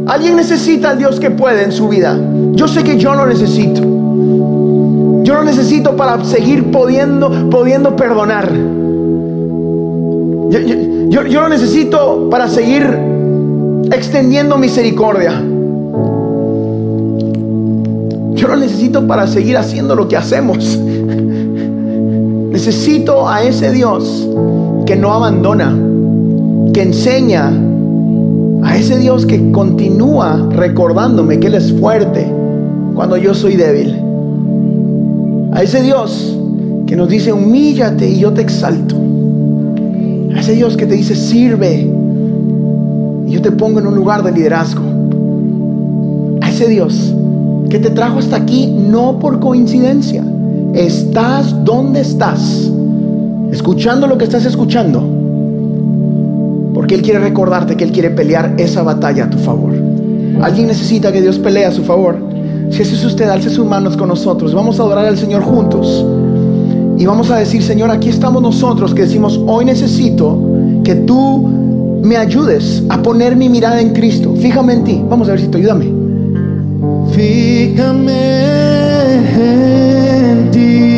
Alguien 0.08 0.38
necesita 0.38 0.92
al 0.92 0.98
Dios 0.98 1.20
que 1.20 1.32
puede 1.32 1.64
en 1.64 1.72
su 1.72 1.90
vida. 1.90 2.18
Yo 2.54 2.68
sé 2.68 2.84
que 2.84 2.98
yo 2.98 3.14
lo 3.14 3.26
necesito. 3.26 3.97
Yo 5.28 5.34
lo 5.34 5.44
necesito 5.44 5.94
para 5.98 6.24
seguir 6.24 6.72
pudiendo, 6.72 7.50
pudiendo 7.50 7.98
perdonar. 7.98 8.50
Yo, 10.50 11.24
yo 11.26 11.42
lo 11.42 11.50
necesito 11.50 12.30
para 12.30 12.48
seguir 12.48 12.98
extendiendo 13.92 14.58
misericordia. 14.58 15.32
Yo 18.36 18.48
lo 18.48 18.56
necesito 18.56 19.06
para 19.06 19.28
seguir 19.28 19.58
haciendo 19.58 19.98
lo 19.98 20.08
que 20.08 20.16
hacemos. 20.16 20.80
Necesito 22.54 23.28
a 23.28 23.44
ese 23.44 23.74
Dios 23.74 24.30
que 24.86 24.96
no 24.96 25.12
abandona, 25.12 25.78
que 26.74 26.84
enseña, 26.84 27.52
a 28.64 28.78
ese 28.78 28.98
Dios 28.98 29.26
que 29.26 29.52
continúa 29.52 30.48
recordándome 30.52 31.38
que 31.38 31.48
Él 31.48 31.56
es 31.56 31.74
fuerte 31.74 32.32
cuando 32.96 33.18
yo 33.18 33.34
soy 33.34 33.58
débil. 33.58 34.07
A 35.52 35.64
ese 35.64 35.82
Dios 35.82 36.38
que 36.86 36.96
nos 36.96 37.10
dice, 37.10 37.34
humíllate 37.34 38.10
y 38.10 38.20
yo 38.20 38.34
te 38.34 38.42
exalto. 38.42 38.96
A 40.36 40.40
ese 40.40 40.54
Dios 40.54 40.78
que 40.78 40.86
te 40.86 40.96
dice, 40.96 41.16
sirve 41.16 41.90
y 43.28 43.32
yo 43.32 43.42
te 43.42 43.52
pongo 43.52 43.80
en 43.80 43.88
un 43.88 43.96
lugar 43.96 44.24
de 44.24 44.32
liderazgo. 44.32 44.84
A 46.42 46.50
ese 46.50 46.68
Dios 46.68 47.14
que 47.70 47.80
te 47.80 47.90
trajo 47.90 48.20
hasta 48.20 48.38
aquí 48.38 48.68
no 48.68 49.20
por 49.20 49.40
coincidencia. 49.40 50.24
Estás 50.74 51.64
donde 51.66 52.02
estás, 52.02 52.70
escuchando 53.52 54.08
lo 54.08 54.18
que 54.18 54.26
estás 54.26 54.46
escuchando, 54.46 55.02
porque 56.74 56.96
Él 56.96 57.02
quiere 57.02 57.20
recordarte 57.20 57.76
que 57.76 57.84
Él 57.84 57.92
quiere 57.92 58.12
pelear 58.12 58.54
esa 58.58 58.84
batalla 58.84 59.26
a 59.26 59.30
tu 59.30 59.38
favor. 59.38 59.74
Alguien 60.42 60.68
necesita 60.68 61.12
que 61.12 61.22
Dios 61.22 61.40
pelee 61.40 61.66
a 61.66 61.72
su 61.72 61.84
favor. 61.84 62.37
Si 62.70 62.82
ese 62.82 62.96
es 62.96 63.04
usted, 63.06 63.30
alce 63.30 63.50
sus 63.50 63.66
manos 63.66 63.98
con 63.98 64.10
nosotros. 64.10 64.54
Vamos 64.54 64.80
a 64.80 64.84
adorar 64.84 65.06
al 65.06 65.18
Señor 65.18 65.44
juntos. 65.44 66.06
Y 66.98 67.06
vamos 67.06 67.30
a 67.30 67.38
decir, 67.38 67.62
Señor, 67.62 67.92
aquí 67.92 68.10
estamos 68.10 68.42
nosotros 68.42 68.94
que 68.94 69.04
decimos, 69.04 69.40
hoy 69.48 69.66
necesito 69.66 70.38
que 70.84 70.96
tú 70.96 71.48
me 72.04 72.18
ayudes 72.18 72.84
a 72.90 73.02
poner 73.02 73.36
mi 73.36 73.50
mirada 73.50 73.80
en 73.82 73.94
Cristo. 73.94 74.34
Fíjame 74.36 74.74
en 74.74 74.84
ti. 74.84 75.02
Vamos 75.08 75.28
a 75.28 75.32
ver 75.32 75.42
si 75.42 75.48
te 75.48 75.58
ayúdame. 75.58 75.92
Fíjame. 77.12 78.38
para 80.58 80.97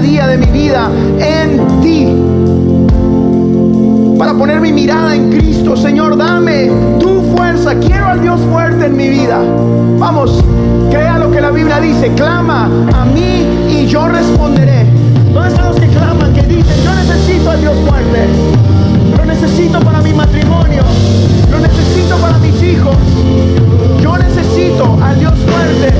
día 0.00 0.26
de 0.26 0.38
mi 0.38 0.46
vida 0.46 0.90
en 1.18 1.80
ti. 1.80 2.08
Para 4.18 4.34
poner 4.34 4.60
mi 4.60 4.72
mirada 4.72 5.14
en 5.14 5.30
Cristo. 5.30 5.76
Señor, 5.76 6.16
dame 6.16 6.70
tu 6.98 7.20
fuerza, 7.36 7.74
quiero 7.76 8.06
al 8.06 8.22
Dios 8.22 8.40
fuerte 8.50 8.86
en 8.86 8.96
mi 8.96 9.08
vida. 9.08 9.40
Vamos, 9.98 10.42
crea 10.90 11.18
lo 11.18 11.30
que 11.30 11.40
la 11.40 11.50
Biblia 11.50 11.80
dice, 11.80 12.12
clama 12.14 12.70
a 12.94 13.04
mí 13.04 13.46
y 13.68 13.86
yo 13.86 14.08
responderé. 14.08 14.86
¿Dónde 15.32 15.48
están 15.48 15.68
los 15.68 15.80
que 15.80 15.88
claman, 15.88 16.32
que 16.32 16.42
dicen, 16.42 16.84
yo 16.84 16.94
necesito 16.94 17.50
al 17.50 17.60
Dios 17.60 17.74
fuerte? 17.86 18.26
Lo 19.16 19.24
necesito 19.24 19.80
para 19.80 20.00
mi 20.00 20.12
matrimonio, 20.12 20.82
lo 21.50 21.58
necesito 21.58 22.16
para 22.16 22.38
mis 22.38 22.62
hijos. 22.62 22.96
Yo 24.00 24.16
necesito 24.18 24.98
al 25.02 25.18
Dios 25.18 25.34
fuerte. 25.46 25.94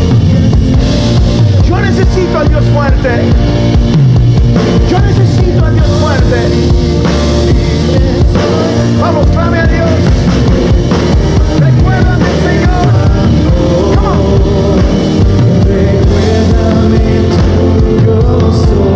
Yo 1.68 1.80
necesito 1.80 2.38
al 2.38 2.48
Dios 2.48 2.64
fuerte. 2.74 3.83
Yo 4.90 4.98
necesito 5.00 5.64
al 5.64 5.74
Dios 5.74 5.88
fuerte. 6.00 6.48
Vamos, 9.00 9.26
clame 9.28 9.58
a 9.58 9.66
Dios. 9.66 9.90
Recuérdame, 11.58 12.26
Señor. 12.44 12.86
Come 13.94 14.08
on. 14.08 14.78
Recuérdame, 15.66 17.02
yo 18.04 18.52
soy. 18.52 18.93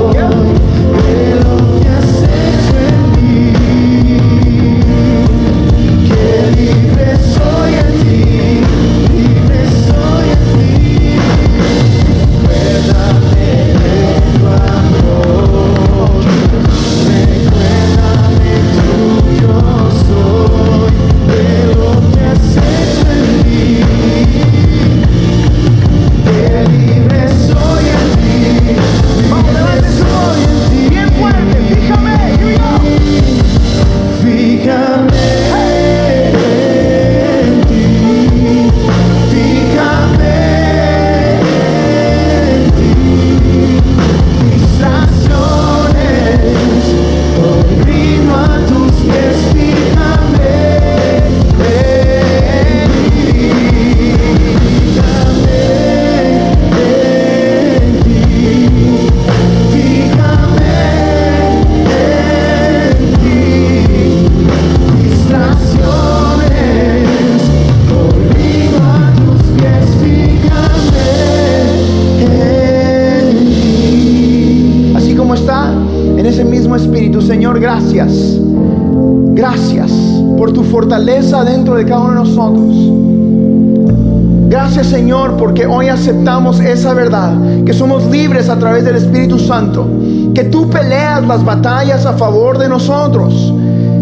Esa 86.61 86.95
verdad, 86.95 87.37
que 87.65 87.75
somos 87.75 88.07
libres 88.07 88.49
a 88.49 88.59
través 88.59 88.85
del 88.85 88.97
Espíritu 88.97 89.39
Santo, 89.39 89.87
que 90.35 90.45
tú 90.45 90.69
peleas 90.71 91.27
las 91.27 91.45
batallas 91.45 92.07
a 92.07 92.15
favor 92.15 92.57
de 92.57 92.69
nosotros, 92.69 93.53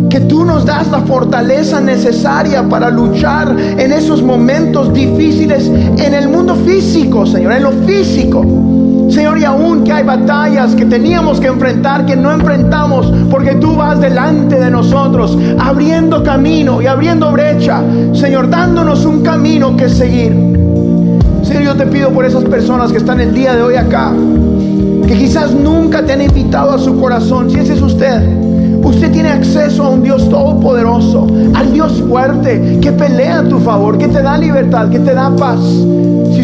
que 0.08 0.20
tú 0.20 0.44
nos 0.44 0.64
das 0.64 0.88
la 0.90 1.00
fortaleza 1.00 1.80
necesaria 1.80 2.62
para 2.62 2.88
luchar 2.88 3.54
en 3.58 3.92
esos 3.92 4.22
momentos 4.22 4.92
difíciles 4.94 5.66
en 5.66 6.14
el 6.14 6.28
mundo 6.28 6.54
físico, 6.54 7.26
Señor, 7.26 7.52
en 7.52 7.62
lo 7.64 7.72
físico. 7.72 8.44
Señor, 9.10 9.38
y 9.38 9.44
aún 9.44 9.84
que 9.84 9.92
hay 9.92 10.04
batallas 10.04 10.74
que 10.74 10.84
teníamos 10.84 11.40
que 11.40 11.46
enfrentar, 11.48 12.06
que 12.06 12.16
no 12.16 12.32
enfrentamos, 12.32 13.12
porque 13.30 13.54
tú 13.56 13.76
vas 13.76 14.00
delante 14.00 14.58
de 14.58 14.70
nosotros, 14.70 15.38
abriendo 15.58 16.22
camino 16.22 16.80
y 16.82 16.86
abriendo 16.86 17.30
brecha, 17.32 17.82
Señor, 18.12 18.50
dándonos 18.50 19.04
un 19.04 19.22
camino 19.22 19.76
que 19.76 19.88
seguir. 19.88 20.65
Yo 21.66 21.74
te 21.74 21.86
pido 21.86 22.10
por 22.10 22.24
esas 22.24 22.44
personas 22.44 22.92
que 22.92 22.98
están 22.98 23.20
el 23.20 23.34
día 23.34 23.56
de 23.56 23.62
hoy 23.62 23.74
acá, 23.74 24.12
que 25.04 25.14
quizás 25.14 25.52
nunca 25.52 26.00
te 26.06 26.12
han 26.12 26.22
invitado 26.22 26.70
a 26.70 26.78
su 26.78 26.98
corazón, 27.00 27.50
si 27.50 27.58
ese 27.58 27.74
es 27.74 27.82
usted. 27.82 28.22
Usted 28.84 29.10
tiene 29.10 29.30
acceso 29.30 29.82
a 29.82 29.88
un 29.90 30.04
Dios 30.04 30.28
todopoderoso, 30.30 31.26
al 31.54 31.72
Dios 31.72 32.00
fuerte, 32.08 32.78
que 32.80 32.92
pelea 32.92 33.40
a 33.40 33.48
tu 33.48 33.58
favor, 33.58 33.98
que 33.98 34.06
te 34.06 34.22
da 34.22 34.38
libertad, 34.38 34.88
que 34.90 35.00
te 35.00 35.12
da 35.12 35.34
paz 35.34 35.58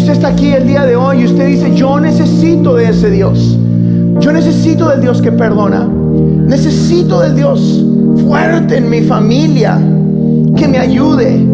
usted 0.02 0.14
está 0.14 0.28
aquí 0.28 0.48
el 0.48 0.66
día 0.66 0.84
de 0.84 0.96
hoy 0.96 1.20
y 1.20 1.24
usted 1.26 1.46
dice, 1.46 1.72
yo 1.76 2.00
necesito 2.00 2.74
de 2.74 2.88
ese 2.88 3.08
Dios. 3.08 3.56
Yo 4.18 4.32
necesito 4.32 4.88
del 4.88 5.00
Dios 5.00 5.22
que 5.22 5.30
perdona. 5.30 5.88
Necesito 5.88 7.20
del 7.20 7.36
Dios 7.36 7.84
fuerte 8.26 8.78
en 8.78 8.90
mi 8.90 9.02
familia, 9.02 9.78
que 10.56 10.66
me 10.66 10.78
ayude, 10.78 11.46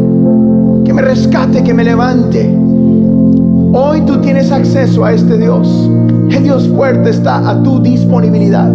que 0.82 0.94
me 0.94 1.02
rescate, 1.02 1.62
que 1.62 1.74
me 1.74 1.84
levante. 1.84 2.57
Hoy 3.72 4.00
tú 4.02 4.18
tienes 4.20 4.50
acceso 4.50 5.04
a 5.04 5.12
este 5.12 5.36
Dios. 5.36 5.68
El 6.30 6.42
Dios 6.42 6.68
fuerte 6.68 7.10
está 7.10 7.48
a 7.48 7.62
tu 7.62 7.80
disponibilidad. 7.80 8.70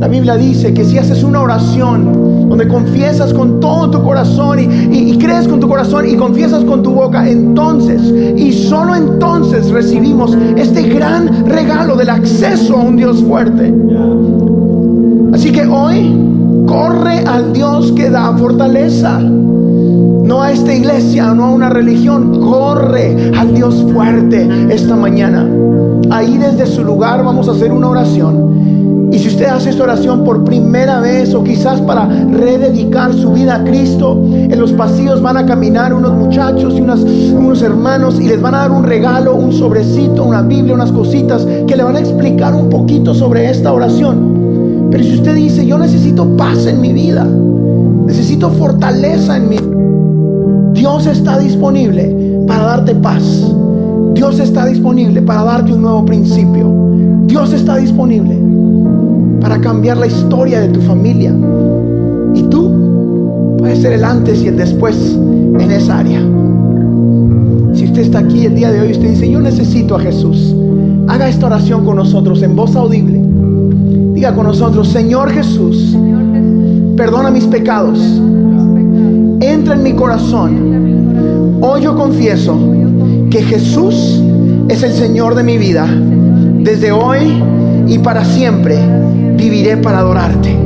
La 0.00 0.08
Biblia 0.08 0.36
dice 0.36 0.74
que 0.74 0.84
si 0.84 0.98
haces 0.98 1.22
una 1.22 1.42
oración 1.42 2.48
donde 2.48 2.66
confiesas 2.66 3.32
con 3.32 3.60
todo 3.60 3.90
tu 3.90 4.02
corazón 4.02 4.58
y, 4.60 5.16
crees 5.18 5.46
con 5.46 5.60
tu 5.60 5.68
corazón 5.68 6.08
y 6.08 6.16
confiesas 6.16 6.64
con 6.64 6.82
tu 6.82 6.92
boca, 6.92 7.28
entonces 7.28 8.00
y 8.36 8.52
solo 8.52 8.94
entonces 8.94 9.70
recibimos 9.70 10.36
este 10.56 10.82
gran 10.88 11.46
regalo 11.46 11.96
del 11.96 12.10
acceso 12.10 12.76
a 12.76 12.82
un 12.82 12.96
Dios 12.96 13.22
fuerte. 13.22 13.74
Así 15.32 15.52
que 15.52 15.66
hoy 15.66 16.16
corre 16.66 17.18
al 17.26 17.52
Dios 17.52 17.92
que 17.92 18.10
da 18.10 18.36
fortaleza. 18.36 19.20
No 20.28 20.42
a 20.42 20.52
esta 20.52 20.74
iglesia, 20.74 21.32
no 21.32 21.46
a 21.46 21.50
una 21.50 21.70
religión. 21.70 22.38
Corre 22.42 23.32
al 23.34 23.54
Dios 23.54 23.82
fuerte 23.94 24.46
esta 24.68 24.94
mañana. 24.94 25.48
Ahí 26.10 26.36
desde 26.36 26.66
su 26.66 26.84
lugar 26.84 27.24
vamos 27.24 27.48
a 27.48 27.52
hacer 27.52 27.72
una 27.72 27.88
oración 27.88 29.08
y 29.10 29.18
si 29.18 29.28
usted 29.28 29.46
hace 29.46 29.70
esta 29.70 29.84
oración 29.84 30.22
por 30.22 30.44
primera 30.44 31.00
vez 31.00 31.34
o 31.34 31.42
quizás 31.42 31.80
para 31.80 32.06
rededicar 32.06 33.14
su 33.14 33.32
vida 33.32 33.56
a 33.56 33.64
Cristo, 33.64 34.22
en 34.22 34.60
los 34.60 34.72
pasillos 34.72 35.22
van 35.22 35.38
a 35.38 35.46
caminar 35.46 35.94
unos 35.94 36.12
muchachos 36.12 36.74
y 36.76 36.82
unos 36.82 37.62
hermanos 37.62 38.20
y 38.20 38.28
les 38.28 38.40
van 38.40 38.54
a 38.54 38.58
dar 38.58 38.70
un 38.70 38.84
regalo, 38.84 39.34
un 39.34 39.50
sobrecito, 39.50 40.24
una 40.24 40.42
Biblia, 40.42 40.74
unas 40.74 40.92
cositas 40.92 41.46
que 41.66 41.74
le 41.74 41.82
van 41.82 41.96
a 41.96 42.00
explicar 42.00 42.54
un 42.54 42.68
poquito 42.68 43.14
sobre 43.14 43.48
esta 43.48 43.72
oración. 43.72 44.88
Pero 44.90 45.02
si 45.02 45.14
usted 45.14 45.34
dice, 45.34 45.64
yo 45.64 45.78
necesito 45.78 46.36
paz 46.36 46.66
en 46.66 46.80
mi 46.82 46.92
vida, 46.92 47.26
necesito 48.04 48.50
fortaleza 48.50 49.38
en 49.38 49.48
mi 49.48 49.56
vida, 49.56 49.87
Dios 50.78 51.08
está 51.08 51.40
disponible 51.40 52.44
para 52.46 52.62
darte 52.62 52.94
paz. 52.94 53.24
Dios 54.14 54.38
está 54.38 54.64
disponible 54.64 55.20
para 55.22 55.42
darte 55.42 55.72
un 55.72 55.82
nuevo 55.82 56.06
principio. 56.06 56.72
Dios 57.26 57.52
está 57.52 57.78
disponible 57.78 58.38
para 59.40 59.60
cambiar 59.60 59.96
la 59.96 60.06
historia 60.06 60.60
de 60.60 60.68
tu 60.68 60.80
familia. 60.80 61.34
Y 62.32 62.44
tú 62.44 63.56
puedes 63.58 63.80
ser 63.80 63.94
el 63.94 64.04
antes 64.04 64.40
y 64.40 64.46
el 64.46 64.56
después 64.56 65.16
en 65.16 65.68
esa 65.68 65.98
área. 65.98 66.20
Si 67.74 67.84
usted 67.86 68.02
está 68.02 68.20
aquí 68.20 68.46
el 68.46 68.54
día 68.54 68.70
de 68.70 68.80
hoy 68.80 68.92
usted 68.92 69.10
dice, 69.10 69.28
yo 69.28 69.40
necesito 69.40 69.96
a 69.96 70.00
Jesús, 70.00 70.54
haga 71.08 71.28
esta 71.28 71.46
oración 71.46 71.84
con 71.84 71.96
nosotros 71.96 72.40
en 72.44 72.54
voz 72.54 72.76
audible. 72.76 73.20
Diga 74.14 74.32
con 74.32 74.46
nosotros, 74.46 74.86
Señor 74.86 75.30
Jesús, 75.30 75.96
perdona 76.96 77.32
mis 77.32 77.46
pecados, 77.46 77.98
entra 79.40 79.74
en 79.74 79.82
mi 79.82 79.92
corazón. 79.92 81.58
Hoy 81.60 81.82
yo 81.82 81.96
confieso 81.96 82.58
que 83.30 83.42
Jesús 83.42 84.22
es 84.68 84.82
el 84.82 84.92
Señor 84.92 85.34
de 85.34 85.42
mi 85.42 85.58
vida. 85.58 85.86
Desde 85.86 86.92
hoy 86.92 87.42
y 87.86 87.98
para 87.98 88.24
siempre 88.24 88.78
viviré 89.36 89.76
para 89.76 89.98
adorarte. 89.98 90.56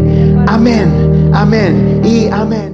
Amén, 0.47 1.31
amén 1.33 2.01
y 2.05 2.29
amén. 2.29 2.73